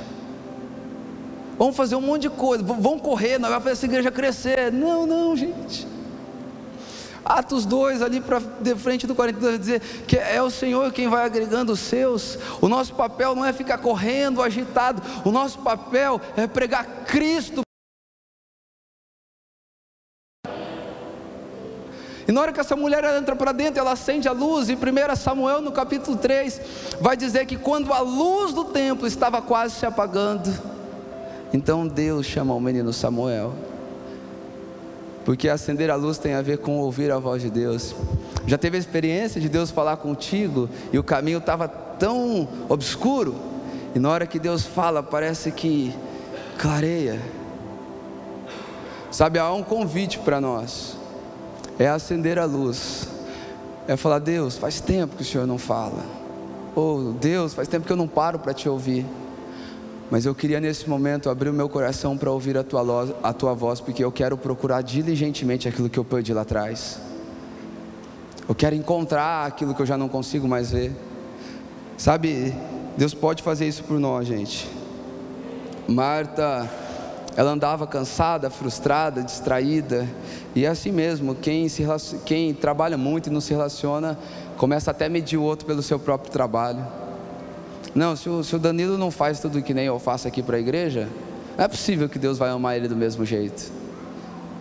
[1.62, 4.72] vamos fazer um monte de coisa, vamos correr, nós vamos fazer essa igreja crescer.
[4.72, 5.88] Não, não, gente.
[7.24, 11.26] Atos 2, ali para de frente do 42, dizer que é o Senhor quem vai
[11.26, 12.38] agregando os seus.
[12.60, 15.02] O nosso papel não é ficar correndo, agitado.
[15.24, 17.62] O nosso papel é pregar Cristo.
[22.28, 24.70] E na hora que essa mulher entra para dentro, ela acende a luz.
[24.70, 26.62] E 1 Samuel, no capítulo 3,
[27.02, 30.50] vai dizer que quando a luz do templo estava quase se apagando,
[31.54, 33.54] então Deus chama o menino Samuel.
[35.26, 37.96] Porque acender a luz tem a ver com ouvir a voz de Deus.
[38.48, 43.36] Já teve a experiência de Deus falar contigo e o caminho estava tão obscuro,
[43.94, 45.94] e na hora que Deus fala, parece que
[46.58, 47.22] clareia.
[49.12, 50.98] Sabe, há um convite para nós,
[51.78, 53.08] é acender a luz,
[53.88, 56.04] é falar: Deus, faz tempo que o Senhor não fala,
[56.74, 59.06] ou oh, Deus, faz tempo que eu não paro para te ouvir.
[60.12, 63.54] Mas eu queria nesse momento abrir o meu coração para ouvir a tua, a tua
[63.54, 67.00] voz, porque eu quero procurar diligentemente aquilo que eu perdi lá atrás.
[68.48, 70.92] Eu quero encontrar aquilo que eu já não consigo mais ver.
[71.98, 72.54] Sabe,
[72.98, 74.70] Deus pode fazer isso por nós, gente.
[75.88, 76.70] Marta,
[77.38, 80.06] ela andava cansada, frustrada, distraída,
[80.54, 81.86] e é assim mesmo, quem, se,
[82.26, 84.20] quem trabalha muito e não se relaciona,
[84.58, 86.86] começa até a medir o outro pelo seu próprio trabalho.
[87.94, 90.56] Não, se o, se o Danilo não faz tudo que nem eu faço aqui para
[90.56, 91.10] a igreja,
[91.58, 93.70] é possível que Deus vai amar ele do mesmo jeito.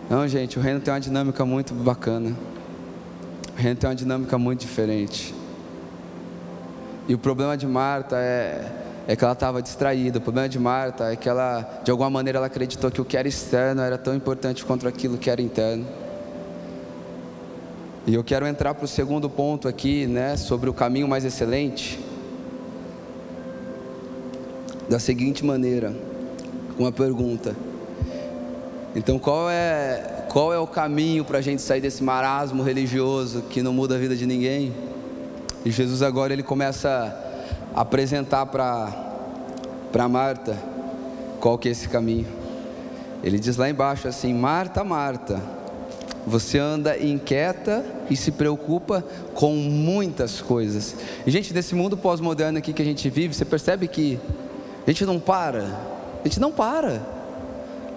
[0.09, 2.37] Não, gente, o reino tem uma dinâmica muito bacana.
[3.57, 5.33] O reino tem uma dinâmica muito diferente.
[7.07, 8.73] E o problema de Marta é,
[9.07, 10.19] é que ela estava distraída.
[10.19, 13.17] O problema de Marta é que ela, de alguma maneira, ela acreditou que o que
[13.17, 15.87] era externo era tão importante quanto aquilo que era interno.
[18.09, 22.10] E eu quero entrar para o segundo ponto aqui, né, sobre o caminho mais excelente
[24.91, 25.95] da seguinte maneira,
[26.77, 27.55] com uma pergunta.
[28.97, 33.63] Então, qual é, qual é o caminho para a gente sair desse marasmo religioso que
[33.63, 34.75] não muda a vida de ninguém?
[35.65, 37.17] E Jesus agora ele começa
[37.73, 40.59] a apresentar para Marta
[41.39, 42.27] qual que é esse caminho.
[43.23, 45.41] Ele diz lá embaixo assim: Marta, Marta,
[46.27, 50.97] você anda inquieta e se preocupa com muitas coisas.
[51.25, 54.19] E gente, desse mundo pós-moderno aqui que a gente vive, você percebe que
[54.91, 55.67] a gente não para.
[56.21, 57.01] A gente não para.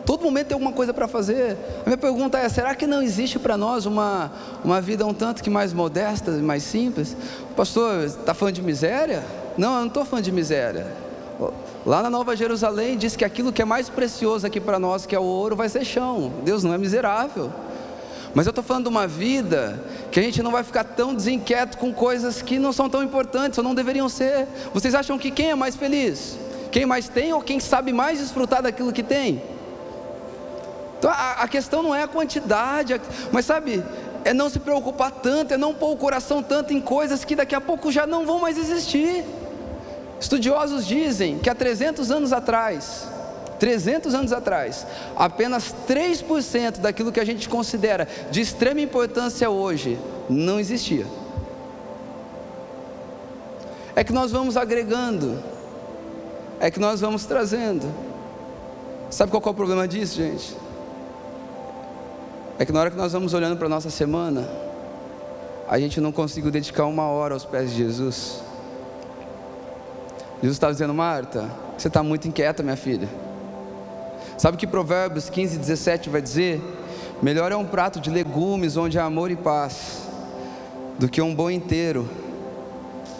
[0.05, 1.57] Todo momento tem alguma coisa para fazer.
[1.81, 4.31] A minha pergunta é: será que não existe para nós uma,
[4.63, 7.17] uma vida um tanto que mais modesta e mais simples?
[7.55, 9.23] Pastor, está falando de miséria?
[9.57, 10.85] Não, eu não estou falando de miséria.
[11.83, 15.15] Lá na Nova Jerusalém diz que aquilo que é mais precioso aqui para nós, que
[15.15, 16.31] é o ouro, vai ser chão.
[16.43, 17.51] Deus não é miserável.
[18.35, 21.75] Mas eu estou falando de uma vida que a gente não vai ficar tão desinquieto
[21.79, 24.47] com coisas que não são tão importantes ou não deveriam ser.
[24.75, 26.37] Vocês acham que quem é mais feliz?
[26.73, 29.43] Quem mais tem ou quem sabe mais desfrutar daquilo que tem?
[30.97, 32.99] Então a, a questão não é a quantidade,
[33.31, 33.83] mas sabe,
[34.25, 37.53] é não se preocupar tanto, é não pôr o coração tanto em coisas que daqui
[37.53, 39.23] a pouco já não vão mais existir.
[40.19, 43.07] Estudiosos dizem que há 300 anos atrás,
[43.59, 50.59] 300 anos atrás, apenas 3% daquilo que a gente considera de extrema importância hoje não
[50.59, 51.05] existia.
[53.95, 55.53] É que nós vamos agregando
[56.59, 57.85] é que nós vamos trazendo.
[59.09, 60.55] Sabe qual é o problema disso, gente?
[62.57, 64.47] É que na hora que nós vamos olhando para a nossa semana,
[65.67, 68.41] a gente não conseguiu dedicar uma hora aos pés de Jesus.
[70.41, 73.07] Jesus está dizendo, Marta, você está muito inquieta, minha filha.
[74.37, 76.61] Sabe que Provérbios 15, 17 vai dizer?
[77.21, 80.07] Melhor é um prato de legumes onde há amor e paz,
[80.99, 82.09] do que um bom inteiro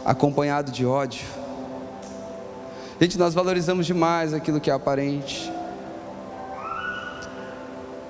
[0.03, 1.25] acompanhado de ódio.
[2.99, 5.51] Gente, nós valorizamos demais aquilo que é aparente.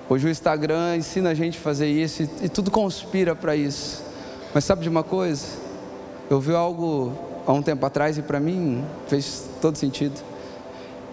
[0.09, 4.03] Hoje o Instagram ensina a gente a fazer isso e, tudo conspira para isso.
[4.53, 5.47] Mas sabe de uma coisa?
[6.29, 7.13] Eu vi algo
[7.47, 10.21] há um tempo atrás e para mim fez todo sentido.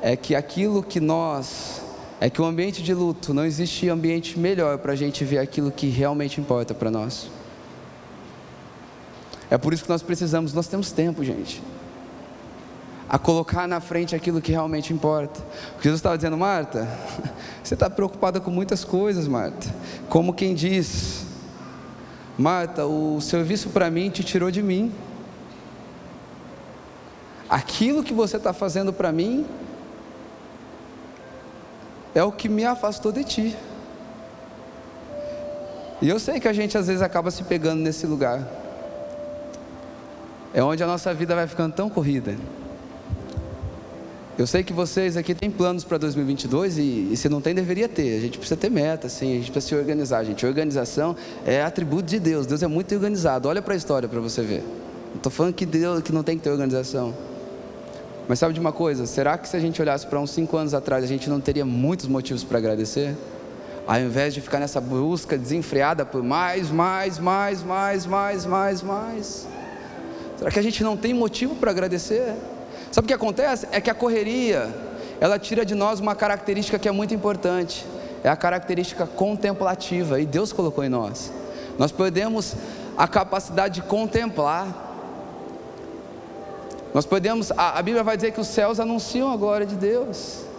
[0.02, 1.80] É que aquilo que nós.
[2.20, 5.70] É que o ambiente de luto, não existe ambiente melhor para a gente ver aquilo
[5.70, 7.30] que realmente importa para nós.
[9.48, 11.62] É por isso que nós precisamos, nós temos tempo, gente
[13.11, 15.40] a colocar na frente aquilo que realmente importa.
[15.81, 16.88] Jesus estava dizendo, Marta,
[17.61, 19.66] você está preocupada com muitas coisas, Marta.
[20.09, 21.27] Como quem diz,
[22.38, 24.92] Marta, o serviço para mim te tirou de mim.
[27.49, 29.44] Aquilo que você está fazendo para mim
[32.14, 33.57] é o que me afastou de ti.
[36.01, 38.46] E eu sei que a gente às vezes acaba se pegando nesse lugar.
[40.55, 42.37] É onde a nossa vida vai ficando tão corrida.
[44.40, 47.87] Eu sei que vocês aqui têm planos para 2022 e, e se não tem, deveria
[47.87, 48.16] ter.
[48.16, 50.46] A gente precisa ter meta, sim, a gente precisa se organizar, gente.
[50.46, 52.46] Organização é atributo de Deus.
[52.46, 53.50] Deus é muito organizado.
[53.50, 54.62] Olha para a história para você ver.
[55.11, 57.14] Não estou falando que Deus que não tem que ter organização.
[58.26, 59.05] Mas sabe de uma coisa?
[59.05, 61.66] Será que se a gente olhasse para uns cinco anos atrás, a gente não teria
[61.66, 63.14] muitos motivos para agradecer?
[63.87, 69.46] Ao invés de ficar nessa busca desenfreada por mais, mais, mais, mais, mais, mais, mais.
[70.38, 72.35] Será que a gente não tem motivo para agradecer?
[72.90, 73.68] Sabe o que acontece?
[73.70, 74.68] É que a correria,
[75.20, 77.87] ela tira de nós uma característica que é muito importante.
[78.22, 81.33] É a característica contemplativa, e Deus colocou em nós.
[81.79, 82.55] Nós podemos
[82.96, 84.68] a capacidade de contemplar.
[86.92, 90.49] Nós podemos, a, a Bíblia vai dizer que os céus anunciam a glória de Deus.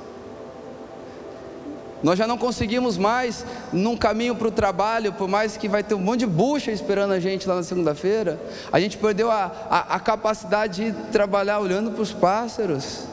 [2.03, 5.93] Nós já não conseguimos mais num caminho para o trabalho, por mais que vai ter
[5.93, 8.39] um monte de bucha esperando a gente lá na segunda-feira.
[8.71, 13.03] A gente perdeu a, a, a capacidade de trabalhar olhando para os pássaros,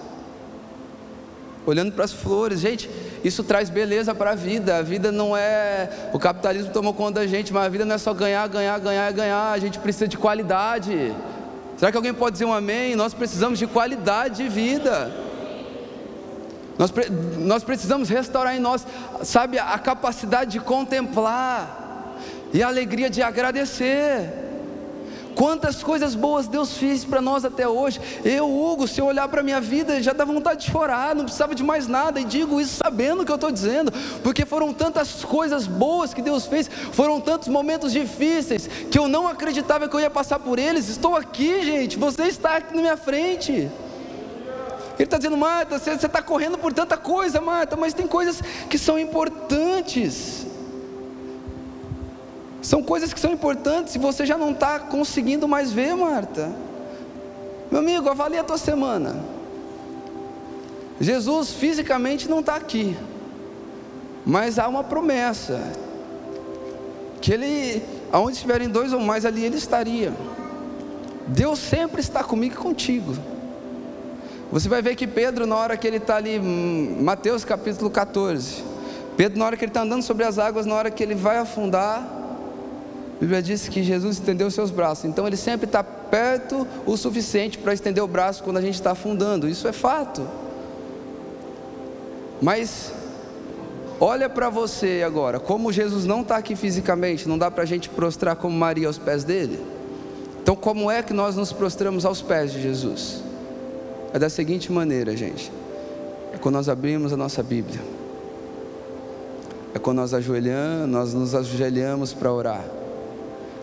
[1.67, 2.61] olhando para as flores.
[2.61, 2.89] Gente,
[3.23, 4.79] isso traz beleza para a vida.
[4.79, 6.09] A vida não é.
[6.15, 9.13] O capitalismo tomou conta da gente, mas a vida não é só ganhar, ganhar, ganhar,
[9.13, 9.53] ganhar.
[9.53, 11.15] A gente precisa de qualidade.
[11.77, 12.97] Será que alguém pode dizer um amém?
[12.97, 15.28] Nós precisamos de qualidade de vida.
[16.79, 16.93] Nós,
[17.39, 18.87] nós precisamos restaurar em nós,
[19.25, 22.17] sabe, a capacidade de contemplar
[22.53, 24.47] e a alegria de agradecer.
[25.35, 28.01] Quantas coisas boas Deus fez para nós até hoje.
[28.25, 31.23] Eu, Hugo, se eu olhar para a minha vida, já dá vontade de chorar, não
[31.25, 32.19] precisava de mais nada.
[32.19, 33.93] E digo isso sabendo o que eu estou dizendo,
[34.25, 39.29] porque foram tantas coisas boas que Deus fez, foram tantos momentos difíceis que eu não
[39.29, 40.89] acreditava que eu ia passar por eles.
[40.89, 43.71] Estou aqui, gente, você está aqui na minha frente.
[44.99, 48.77] Ele está dizendo, Marta, você está correndo por tanta coisa, Marta, mas tem coisas que
[48.77, 50.45] são importantes.
[52.61, 56.51] São coisas que são importantes e você já não está conseguindo mais ver, Marta.
[57.71, 59.17] Meu amigo, avalie a tua semana.
[61.01, 62.97] Jesus fisicamente não está aqui,
[64.27, 65.61] mas há uma promessa
[67.21, 70.13] que Ele, aonde estiverem dois ou mais ali, Ele estaria.
[71.29, 73.15] Deus sempre está comigo e contigo.
[74.51, 78.65] Você vai ver que Pedro, na hora que ele está ali, hum, Mateus capítulo 14,
[79.15, 81.37] Pedro, na hora que ele está andando sobre as águas, na hora que ele vai
[81.37, 86.97] afundar, a Bíblia diz que Jesus estendeu seus braços, então ele sempre está perto o
[86.97, 90.27] suficiente para estender o braço quando a gente está afundando, isso é fato.
[92.41, 92.91] Mas,
[94.01, 97.91] olha para você agora, como Jesus não está aqui fisicamente, não dá para a gente
[97.91, 99.61] prostrar como Maria aos pés dele,
[100.41, 103.28] então como é que nós nos prostramos aos pés de Jesus?
[104.13, 105.53] É da seguinte maneira, gente.
[106.33, 107.81] É quando nós abrimos a nossa Bíblia.
[109.75, 112.65] É quando nós ajoelhamos, nós nos ajoelhamos para orar.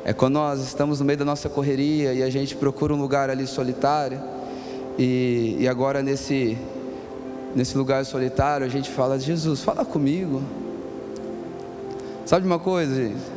[0.04, 3.30] É quando nós estamos no meio da nossa correria e a gente procura um lugar
[3.30, 4.22] ali solitário.
[5.00, 6.56] E, e agora nesse,
[7.56, 10.44] nesse lugar solitário a gente fala, Jesus, fala comigo.
[12.24, 13.36] Sabe uma coisa, gente?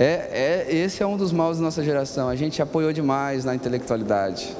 [0.00, 2.28] É, é, esse é um dos maus da nossa geração.
[2.28, 4.56] A gente apoiou demais na intelectualidade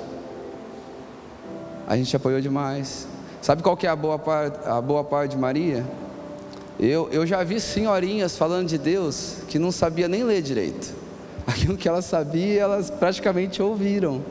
[1.90, 3.08] a gente apoiou demais.
[3.42, 5.84] Sabe qual que é a boa parte, a boa parte de Maria?
[6.78, 10.94] Eu, eu já vi senhorinhas falando de Deus que não sabia nem ler direito.
[11.44, 14.22] Aquilo que elas sabiam, elas praticamente ouviram.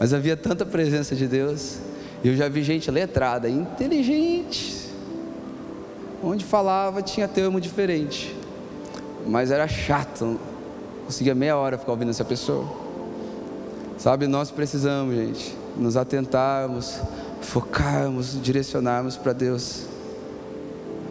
[0.00, 1.76] Mas havia tanta presença de Deus.
[2.24, 4.90] Eu já vi gente letrada, inteligente.
[6.20, 8.36] Onde falava tinha termo diferente.
[9.24, 10.36] Mas era chato.
[11.06, 12.66] Conseguia meia hora ficar ouvindo essa pessoa.
[13.98, 17.00] Sabe, nós precisamos, gente, nos atentarmos,
[17.40, 19.86] focarmos, direcionarmos para Deus.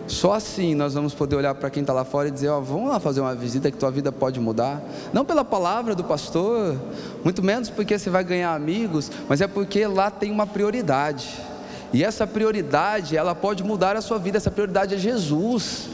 [0.07, 2.61] Só assim nós vamos poder olhar para quem está lá fora e dizer: Ó, oh,
[2.61, 4.81] vamos lá fazer uma visita que tua vida pode mudar.
[5.13, 6.75] Não pela palavra do pastor,
[7.23, 11.29] muito menos porque você vai ganhar amigos, mas é porque lá tem uma prioridade.
[11.93, 14.37] E essa prioridade, ela pode mudar a sua vida.
[14.37, 15.89] Essa prioridade é Jesus.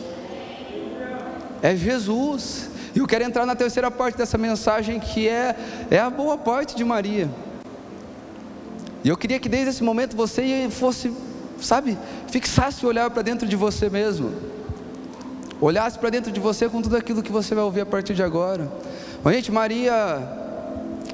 [1.62, 2.70] É Jesus.
[2.96, 5.56] E eu quero entrar na terceira parte dessa mensagem, que é,
[5.90, 7.30] é a boa parte de Maria.
[9.08, 11.14] E eu queria que desde esse momento você fosse,
[11.62, 14.34] sabe, fixasse o olhar para dentro de você mesmo.
[15.62, 18.22] Olhasse para dentro de você com tudo aquilo que você vai ouvir a partir de
[18.22, 18.70] agora.
[19.28, 19.94] Gente, Maria,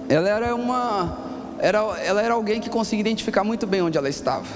[0.09, 1.19] ela era uma,
[1.59, 4.47] era, ela era alguém que conseguia identificar muito bem onde ela estava.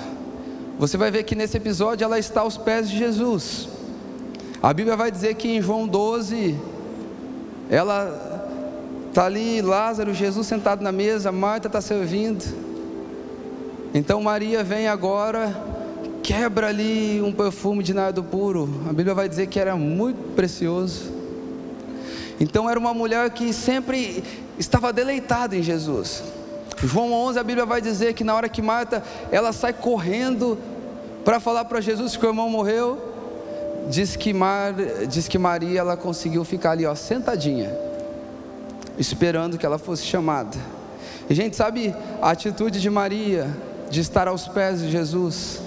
[0.79, 3.69] Você vai ver que nesse episódio ela está aos pés de Jesus.
[4.63, 6.57] A Bíblia vai dizer que em João 12,
[7.69, 8.49] ela
[9.09, 12.66] está ali, Lázaro, Jesus sentado na mesa, Marta está servindo.
[13.97, 15.59] Então Maria vem agora,
[16.21, 18.69] quebra ali um perfume de nardo puro.
[18.87, 21.11] A Bíblia vai dizer que era muito precioso.
[22.39, 24.23] Então era uma mulher que sempre
[24.55, 26.21] estava deleitada em Jesus.
[26.83, 30.59] João 11 a Bíblia vai dizer que na hora que Marta ela sai correndo
[31.25, 32.99] para falar para Jesus que o irmão morreu,
[33.89, 34.75] diz que, Mar,
[35.09, 37.75] diz que Maria ela conseguiu ficar ali ó, sentadinha,
[38.99, 40.55] esperando que ela fosse chamada.
[41.27, 43.49] E gente sabe a atitude de Maria
[43.89, 45.61] de estar aos pés de Jesus,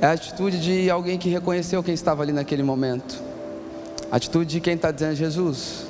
[0.00, 3.22] é a atitude de alguém que reconheceu quem estava ali naquele momento,
[4.10, 5.86] a atitude de quem está dizendo: Jesus,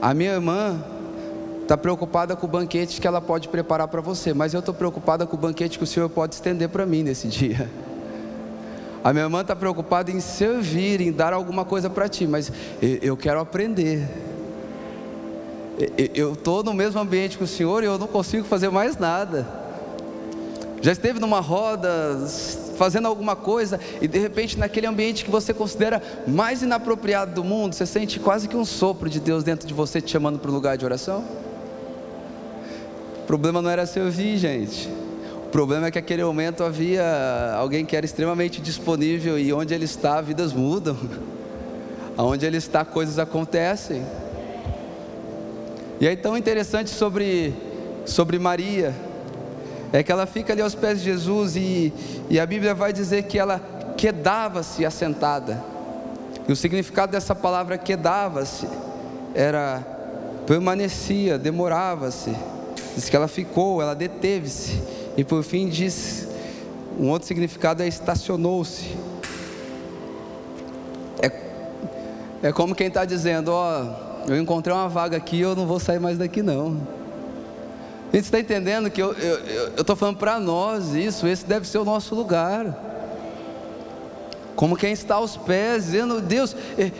[0.00, 0.82] a minha irmã
[1.62, 5.26] está preocupada com o banquete que ela pode preparar para você, mas eu estou preocupada
[5.26, 7.68] com o banquete que o Senhor pode estender para mim nesse dia.
[9.02, 13.16] A minha irmã está preocupada em servir, em dar alguma coisa para ti, mas eu
[13.16, 14.08] quero aprender.
[16.14, 19.63] eu estou no mesmo ambiente que o Senhor e eu não consigo fazer mais nada.
[20.84, 21.88] Já esteve numa roda,
[22.76, 27.74] fazendo alguma coisa, e de repente, naquele ambiente que você considera mais inapropriado do mundo,
[27.74, 30.52] você sente quase que um sopro de Deus dentro de você te chamando para o
[30.52, 31.24] lugar de oração?
[33.16, 34.90] O problema não era servir, gente.
[35.46, 39.86] O problema é que naquele momento havia alguém que era extremamente disponível e onde ele
[39.86, 40.98] está, vidas mudam.
[42.14, 44.04] Aonde ele está, coisas acontecem.
[45.98, 47.54] E aí tão interessante sobre,
[48.04, 48.94] sobre Maria,
[49.98, 51.92] é que ela fica ali aos pés de Jesus e,
[52.28, 53.60] e a Bíblia vai dizer que ela
[53.96, 55.62] quedava-se assentada.
[56.48, 58.66] E o significado dessa palavra quedava-se
[59.32, 59.86] era
[60.48, 62.34] permanecia, demorava-se.
[62.96, 64.82] Diz que ela ficou, ela deteve-se.
[65.16, 66.26] E por fim diz,
[66.98, 68.96] um outro significado é estacionou-se.
[71.22, 71.30] É,
[72.48, 73.84] é como quem está dizendo, ó,
[74.26, 77.03] eu encontrei uma vaga aqui, eu não vou sair mais daqui não.
[78.14, 79.12] Você está entendendo que eu
[79.76, 82.64] estou falando para nós isso, esse deve ser o nosso lugar.
[84.54, 86.54] Como quem está aos pés, dizendo, Deus,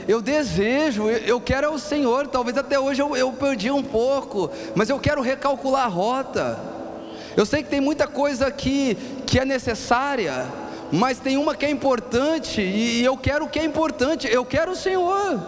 [0.08, 2.26] eu desejo, eu quero o Senhor.
[2.26, 6.58] Talvez até hoje eu, eu perdi um pouco, mas eu quero recalcular a rota.
[7.36, 10.44] Eu sei que tem muita coisa aqui que é necessária,
[10.90, 14.72] mas tem uma que é importante, e eu quero o que é importante, eu quero
[14.72, 15.40] o Senhor.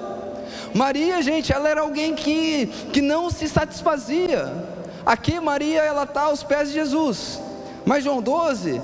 [0.72, 4.75] Maria, gente, ela era alguém que, que não se satisfazia.
[5.06, 7.40] Aqui Maria, ela está aos pés de Jesus.
[7.84, 8.82] Mas João 12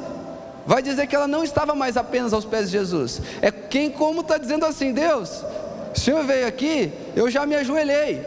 [0.64, 3.20] vai dizer que ela não estava mais apenas aos pés de Jesus.
[3.43, 5.45] É quem como está dizendo assim, Deus,
[5.93, 8.25] o Senhor veio aqui, eu já me ajoelhei.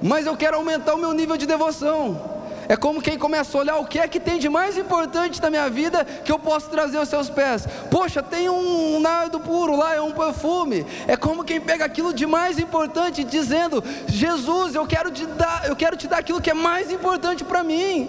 [0.00, 2.29] Mas eu quero aumentar o meu nível de devoção.
[2.70, 5.50] É como quem começa a olhar o que é que tem de mais importante na
[5.50, 7.66] minha vida que eu posso trazer aos seus pés.
[7.90, 10.86] Poxa, tem um, um nardo puro lá, é um perfume.
[11.08, 15.74] É como quem pega aquilo de mais importante, dizendo: Jesus, eu quero te dar, eu
[15.74, 18.08] quero te dar aquilo que é mais importante para mim.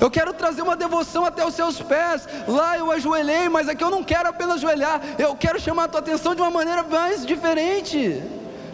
[0.00, 2.28] Eu quero trazer uma devoção até os seus pés.
[2.48, 5.00] Lá eu ajoelhei, mas aqui eu não quero apenas ajoelhar.
[5.16, 8.20] Eu quero chamar a tua atenção de uma maneira mais diferente.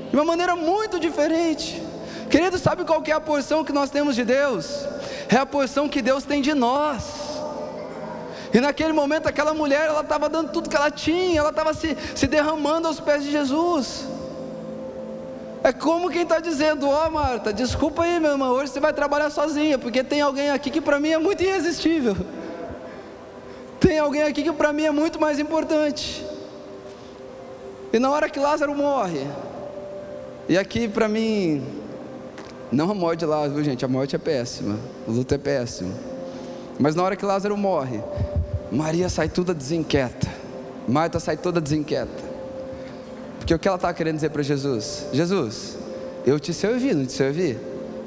[0.08, 1.83] De uma maneira muito diferente.
[2.34, 4.88] Querido, sabe qual que é a porção que nós temos de Deus?
[5.28, 7.04] É a porção que Deus tem de nós.
[8.52, 11.96] E naquele momento aquela mulher, ela estava dando tudo que ela tinha, ela estava se,
[12.12, 14.04] se derramando aos pés de Jesus.
[15.62, 18.92] É como quem está dizendo, ó oh, Marta, desculpa aí meu irmão, hoje você vai
[18.92, 22.16] trabalhar sozinha, porque tem alguém aqui que para mim é muito irresistível.
[23.78, 26.26] Tem alguém aqui que para mim é muito mais importante.
[27.92, 29.24] E na hora que Lázaro morre,
[30.48, 31.83] e aqui para mim
[32.74, 35.94] não a morte de Lázaro, gente, a morte é péssima, o luto é péssimo.
[36.78, 38.00] Mas na hora que Lázaro morre,
[38.70, 40.28] Maria sai toda desinquieta,
[40.88, 42.34] Marta sai toda desinquieta.
[43.38, 45.06] Porque o que ela estava querendo dizer para Jesus?
[45.12, 45.78] Jesus,
[46.26, 47.58] eu te servi, não te servi?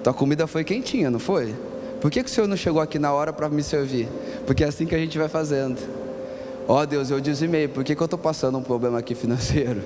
[0.04, 1.56] Tua comida foi quentinha, não foi?
[2.02, 4.08] Por que, que o Senhor não chegou aqui na hora para me servir?
[4.46, 5.80] Porque é assim que a gente vai fazendo.
[6.68, 9.82] Ó oh, Deus, eu dizimei, por que, que eu estou passando um problema aqui financeiro?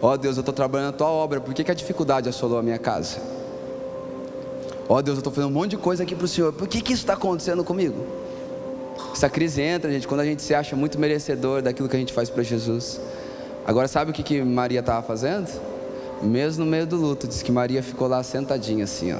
[0.00, 2.58] Ó oh, Deus, eu estou trabalhando a tua obra, por que, que a dificuldade assolou
[2.58, 3.37] a minha casa?
[4.88, 6.52] Ó oh, Deus, eu estou fazendo um monte de coisa aqui para o Senhor.
[6.52, 8.06] Por que, que isso está acontecendo comigo?
[9.12, 12.12] Essa crise entra, gente, quando a gente se acha muito merecedor daquilo que a gente
[12.12, 13.00] faz para Jesus.
[13.66, 15.50] Agora, sabe o que, que Maria estava fazendo?
[16.22, 19.18] Mesmo no meio do luto, diz que Maria ficou lá sentadinha assim, ó.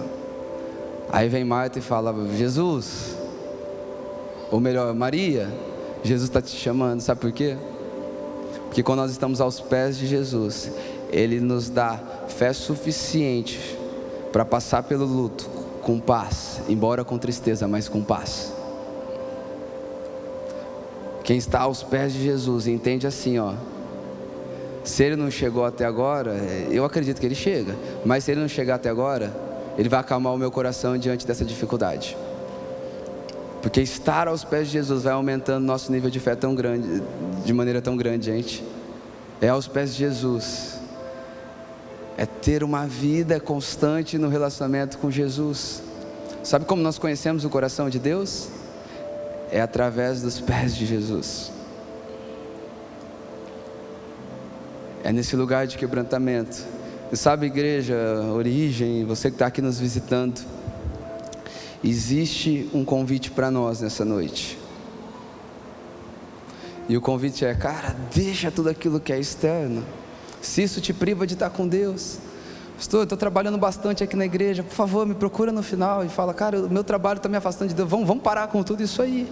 [1.11, 3.15] Aí vem Marta e fala: Jesus,
[4.51, 5.49] ou melhor, Maria,
[6.03, 7.57] Jesus está te chamando, sabe por quê?
[8.67, 10.71] Porque quando nós estamos aos pés de Jesus,
[11.11, 13.79] Ele nos dá fé suficiente
[14.33, 15.49] para passar pelo luto,
[15.83, 18.53] com paz, embora com tristeza, mas com paz.
[21.25, 23.53] Quem está aos pés de Jesus entende assim, ó.
[24.83, 26.33] Se ele não chegou até agora,
[26.71, 29.31] eu acredito que ele chega, mas se ele não chegar até agora,
[29.77, 32.17] ele vai acalmar o meu coração diante dessa dificuldade.
[33.61, 37.03] Porque estar aos pés de Jesus vai aumentando nosso nível de fé tão grande,
[37.45, 38.65] de maneira tão grande, gente.
[39.41, 40.78] É aos pés de Jesus
[42.19, 45.81] é ter uma vida constante no relacionamento com Jesus.
[46.43, 48.49] Sabe como nós conhecemos o coração de Deus?
[49.53, 51.53] É através dos pés de Jesus.
[55.05, 56.67] É nesse lugar de quebrantamento.
[57.13, 57.97] E sabe, igreja,
[58.35, 60.41] origem, você que está aqui nos visitando,
[61.85, 64.59] existe um convite para nós nessa noite.
[66.89, 69.85] E o convite é, cara, deixa tudo aquilo que é externo
[70.41, 72.19] se isso te priva de estar com Deus.
[72.79, 74.63] Estou, estou trabalhando bastante aqui na igreja.
[74.63, 77.69] Por favor, me procura no final e fala, cara, o meu trabalho está me afastando
[77.69, 77.89] de Deus.
[77.89, 79.31] Vamos, vamos parar com tudo isso aí.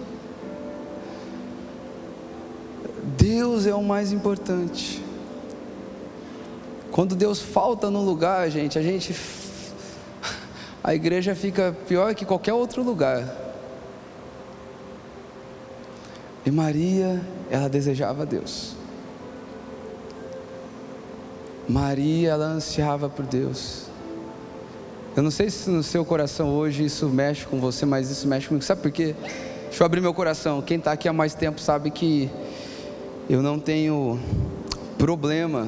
[3.17, 5.03] Deus é o mais importante.
[6.91, 9.15] Quando Deus falta no lugar, gente, a gente
[10.83, 13.23] a igreja fica pior que qualquer outro lugar.
[16.45, 18.73] E Maria, ela desejava Deus.
[21.67, 23.87] Maria, ela ansiava por Deus.
[25.15, 28.47] Eu não sei se no seu coração hoje isso mexe com você, mas isso mexe
[28.47, 28.63] comigo.
[28.63, 29.15] Sabe por quê?
[29.65, 30.61] Deixa eu abrir meu coração.
[30.61, 32.29] Quem está aqui há mais tempo sabe que
[33.29, 34.17] eu não tenho
[34.97, 35.67] problema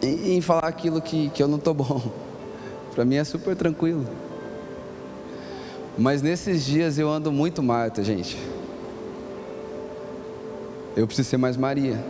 [0.00, 2.00] em, em falar aquilo que, que eu não estou bom.
[2.94, 4.06] Para mim é super tranquilo.
[5.98, 8.38] Mas nesses dias eu ando muito Marta, gente.
[10.94, 12.02] Eu preciso ser mais Maria.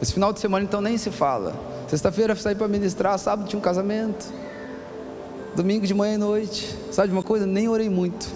[0.00, 1.75] Esse final de semana então nem se fala.
[1.88, 4.26] Sexta-feira saí para ministrar, sábado tinha um casamento.
[5.54, 6.76] Domingo de manhã e noite.
[6.90, 7.46] Sabe de uma coisa?
[7.46, 8.26] Nem orei muito.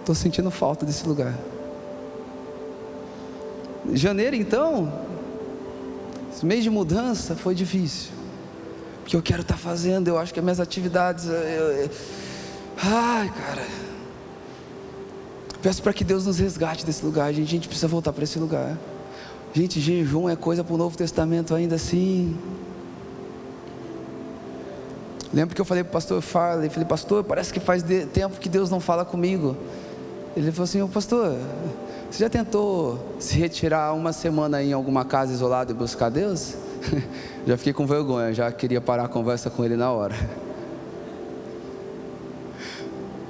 [0.00, 1.34] Estou sentindo falta desse lugar.
[3.92, 4.92] Janeiro então,
[6.32, 8.12] esse mês de mudança foi difícil.
[9.00, 11.26] Porque eu quero estar tá fazendo, eu acho que as minhas atividades.
[11.26, 11.90] Eu, eu,
[12.82, 13.66] ai, cara.
[15.62, 17.46] Peço para que Deus nos resgate desse lugar, gente.
[17.46, 18.78] A gente precisa voltar para esse lugar.
[19.56, 22.36] Gente, jejum é coisa para o Novo Testamento ainda assim.
[25.32, 28.48] Lembro que eu falei para o pastor Farley, falei, pastor, parece que faz tempo que
[28.48, 29.56] Deus não fala comigo.
[30.36, 31.36] Ele falou assim, pastor,
[32.10, 36.54] você já tentou se retirar uma semana em alguma casa isolada e buscar Deus?
[37.46, 40.16] já fiquei com vergonha, já queria parar a conversa com ele na hora.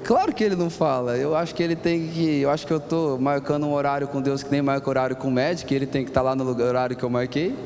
[0.05, 1.17] Claro que ele não fala.
[1.17, 2.41] Eu acho que ele tem que.
[2.41, 5.29] Eu acho que eu estou marcando um horário com Deus que nem marca horário com
[5.29, 5.73] o médico.
[5.73, 7.57] Ele tem que estar tá lá no horário que eu marquei.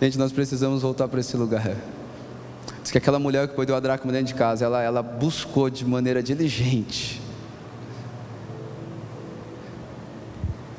[0.00, 1.76] Gente, nós precisamos voltar para esse lugar.
[2.80, 5.84] Diz que aquela mulher que perdeu a dracma dentro de casa, ela, ela buscou de
[5.84, 7.22] maneira diligente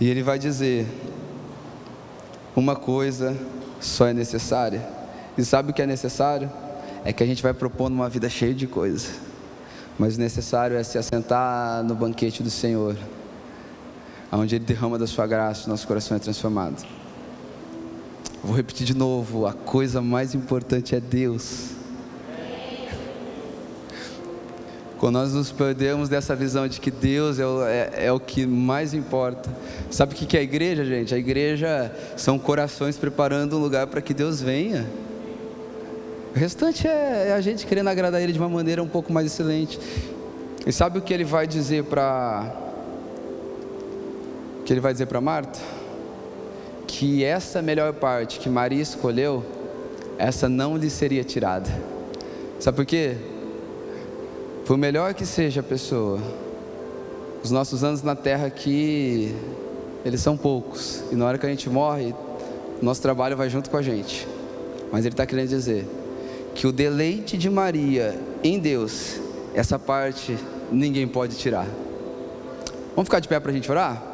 [0.03, 0.85] E ele vai dizer:
[2.53, 3.37] uma coisa
[3.79, 4.85] só é necessária.
[5.37, 6.51] E sabe o que é necessário?
[7.05, 9.11] É que a gente vai propondo uma vida cheia de coisas.
[9.97, 12.97] Mas o necessário é se assentar no banquete do Senhor,
[14.31, 16.83] onde Ele derrama da sua graça, nosso coração é transformado.
[18.43, 21.69] Vou repetir de novo: a coisa mais importante é Deus.
[24.97, 28.45] Quando nós nos perdemos dessa visão de que Deus é o, é, é o que
[28.45, 29.49] mais importa.
[29.91, 31.13] Sabe o que é a igreja, gente?
[31.13, 34.89] A igreja são corações preparando um lugar para que Deus venha.
[36.35, 39.27] O restante é, é a gente querendo agradar Ele de uma maneira um pouco mais
[39.27, 39.79] excelente.
[40.65, 42.51] E sabe o que Ele vai dizer para.
[44.59, 45.59] O que Ele vai dizer para Marta?
[46.87, 49.45] Que essa melhor parte que Maria escolheu,
[50.17, 51.69] essa não lhe seria tirada.
[52.59, 53.15] Sabe por quê?
[54.65, 56.19] Por melhor que seja a pessoa,
[57.43, 59.35] os nossos anos na terra aqui,
[60.03, 61.03] eles são poucos.
[61.11, 62.15] E na hora que a gente morre,
[62.81, 64.27] nosso trabalho vai junto com a gente.
[64.91, 65.85] Mas ele está querendo dizer
[66.55, 69.19] que o deleite de Maria em Deus,
[69.53, 70.37] essa parte
[70.71, 71.67] ninguém pode tirar.
[72.95, 74.13] Vamos ficar de pé para a gente orar?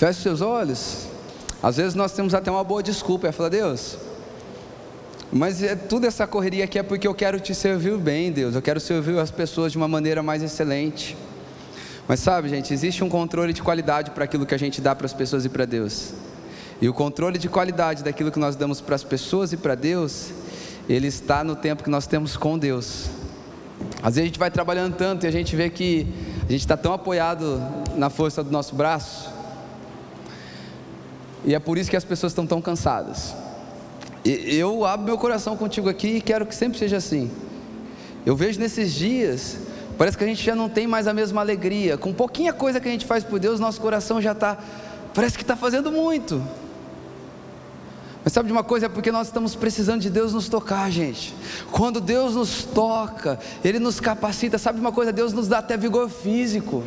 [0.00, 1.09] Feche seus olhos.
[1.62, 3.98] Às vezes nós temos até uma boa desculpa, é falar, Deus,
[5.32, 8.54] mas é tudo essa correria aqui é porque eu quero te servir bem, Deus.
[8.54, 11.16] Eu quero servir as pessoas de uma maneira mais excelente.
[12.08, 15.06] Mas sabe, gente, existe um controle de qualidade para aquilo que a gente dá para
[15.06, 16.12] as pessoas e para Deus.
[16.80, 20.30] E o controle de qualidade daquilo que nós damos para as pessoas e para Deus,
[20.88, 23.10] ele está no tempo que nós temos com Deus.
[24.02, 26.08] Às vezes a gente vai trabalhando tanto e a gente vê que
[26.48, 27.62] a gente está tão apoiado
[27.94, 29.39] na força do nosso braço
[31.44, 33.34] e é por isso que as pessoas estão tão cansadas.
[34.24, 37.30] E eu abro meu coração contigo aqui e quero que sempre seja assim.
[38.26, 39.58] Eu vejo nesses dias,
[39.96, 41.96] parece que a gente já não tem mais a mesma alegria.
[41.96, 44.58] Com pouquinha coisa que a gente faz por Deus, nosso coração já está,
[45.14, 46.42] parece que está fazendo muito.
[48.22, 48.84] Mas sabe de uma coisa?
[48.84, 51.34] É porque nós estamos precisando de Deus nos tocar, gente.
[51.72, 54.58] Quando Deus nos toca, Ele nos capacita.
[54.58, 55.10] Sabe de uma coisa?
[55.10, 56.84] Deus nos dá até vigor físico.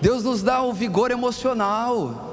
[0.00, 2.28] Deus nos dá o vigor emocional.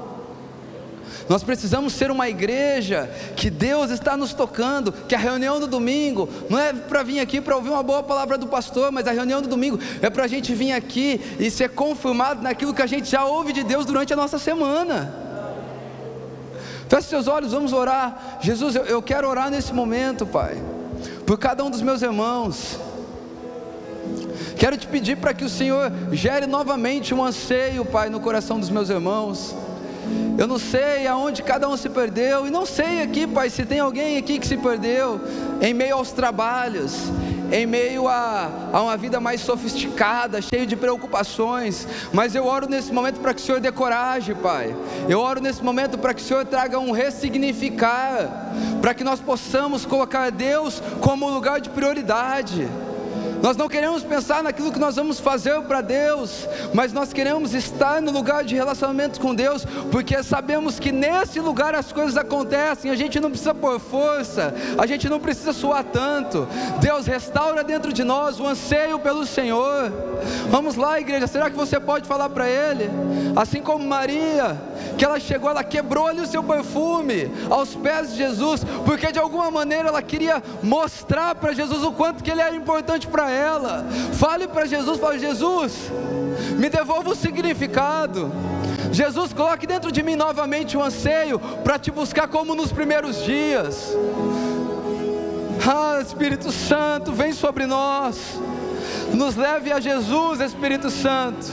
[1.28, 6.28] Nós precisamos ser uma igreja que Deus está nos tocando, que a reunião do domingo
[6.48, 9.42] não é para vir aqui para ouvir uma boa palavra do pastor, mas a reunião
[9.42, 13.10] do domingo é para a gente vir aqui e ser confirmado naquilo que a gente
[13.10, 15.12] já ouve de Deus durante a nossa semana.
[16.88, 18.38] Feche seus olhos, vamos orar.
[18.40, 20.56] Jesus, eu, eu quero orar nesse momento, Pai,
[21.26, 22.78] por cada um dos meus irmãos.
[24.56, 28.70] Quero te pedir para que o Senhor gere novamente um anseio, Pai, no coração dos
[28.70, 29.54] meus irmãos.
[30.38, 33.80] Eu não sei aonde cada um se perdeu, e não sei aqui, Pai, se tem
[33.80, 35.20] alguém aqui que se perdeu
[35.60, 37.10] em meio aos trabalhos,
[37.52, 42.92] em meio a, a uma vida mais sofisticada, cheio de preocupações, mas eu oro nesse
[42.92, 44.74] momento para que o Senhor dê coragem, Pai.
[45.08, 49.84] Eu oro nesse momento para que o Senhor traga um ressignificar, para que nós possamos
[49.84, 52.68] colocar Deus como lugar de prioridade.
[53.42, 58.00] Nós não queremos pensar naquilo que nós vamos fazer para Deus, mas nós queremos estar
[58.00, 62.90] no lugar de relacionamento com Deus, porque sabemos que nesse lugar as coisas acontecem.
[62.90, 66.48] A gente não precisa pôr força, a gente não precisa suar tanto.
[66.80, 69.92] Deus restaura dentro de nós o anseio pelo Senhor.
[70.48, 72.90] Vamos lá, igreja, será que você pode falar para Ele?
[73.36, 74.56] Assim como Maria,
[74.96, 79.18] que ela chegou, ela quebrou ali o seu perfume aos pés de Jesus, porque de
[79.18, 83.86] alguma maneira ela queria mostrar para Jesus o quanto que Ele era importante para ela.
[84.14, 85.90] Fale para Jesus, fale, Jesus,
[86.56, 88.32] me devolva o significado.
[88.92, 93.96] Jesus, coloque dentro de mim novamente o anseio para te buscar como nos primeiros dias.
[95.66, 98.38] Ah, Espírito Santo, vem sobre nós.
[99.12, 101.46] Nos leve a Jesus, Espírito Santo.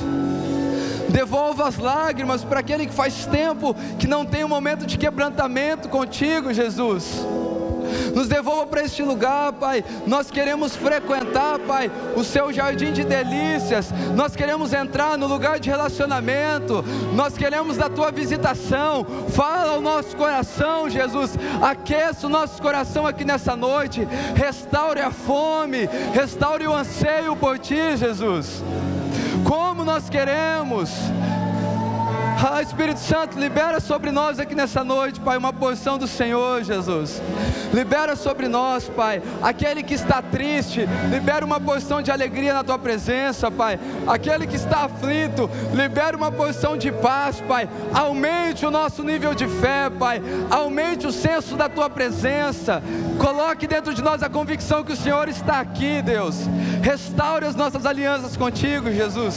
[1.09, 5.89] Devolva as lágrimas para aquele que faz tempo que não tem um momento de quebrantamento
[5.89, 7.23] contigo, Jesus
[8.13, 9.83] nos devolva para este lugar, Pai.
[10.05, 15.69] Nós queremos frequentar, Pai, o seu jardim de delícias, nós queremos entrar no lugar de
[15.69, 16.83] relacionamento,
[17.13, 19.05] nós queremos da tua visitação.
[19.29, 25.89] Fala ao nosso coração, Jesus, aqueça o nosso coração aqui nessa noite, restaure a fome,
[26.13, 28.63] restaure o anseio por ti, Jesus.
[29.43, 30.89] Como nós queremos
[32.41, 37.21] ah, Espírito Santo, libera sobre nós aqui nessa noite, Pai, uma porção do Senhor, Jesus.
[37.73, 42.79] Libera sobre nós, Pai, aquele que está triste, libera uma porção de alegria na tua
[42.79, 43.79] presença, Pai.
[44.07, 47.69] Aquele que está aflito, libera uma porção de paz, Pai.
[47.93, 50.21] Aumente o nosso nível de fé, Pai.
[50.49, 52.81] Aumente o senso da tua presença.
[53.19, 56.35] Coloque dentro de nós a convicção que o Senhor está aqui, Deus.
[56.81, 59.35] Restaure as nossas alianças contigo, Jesus.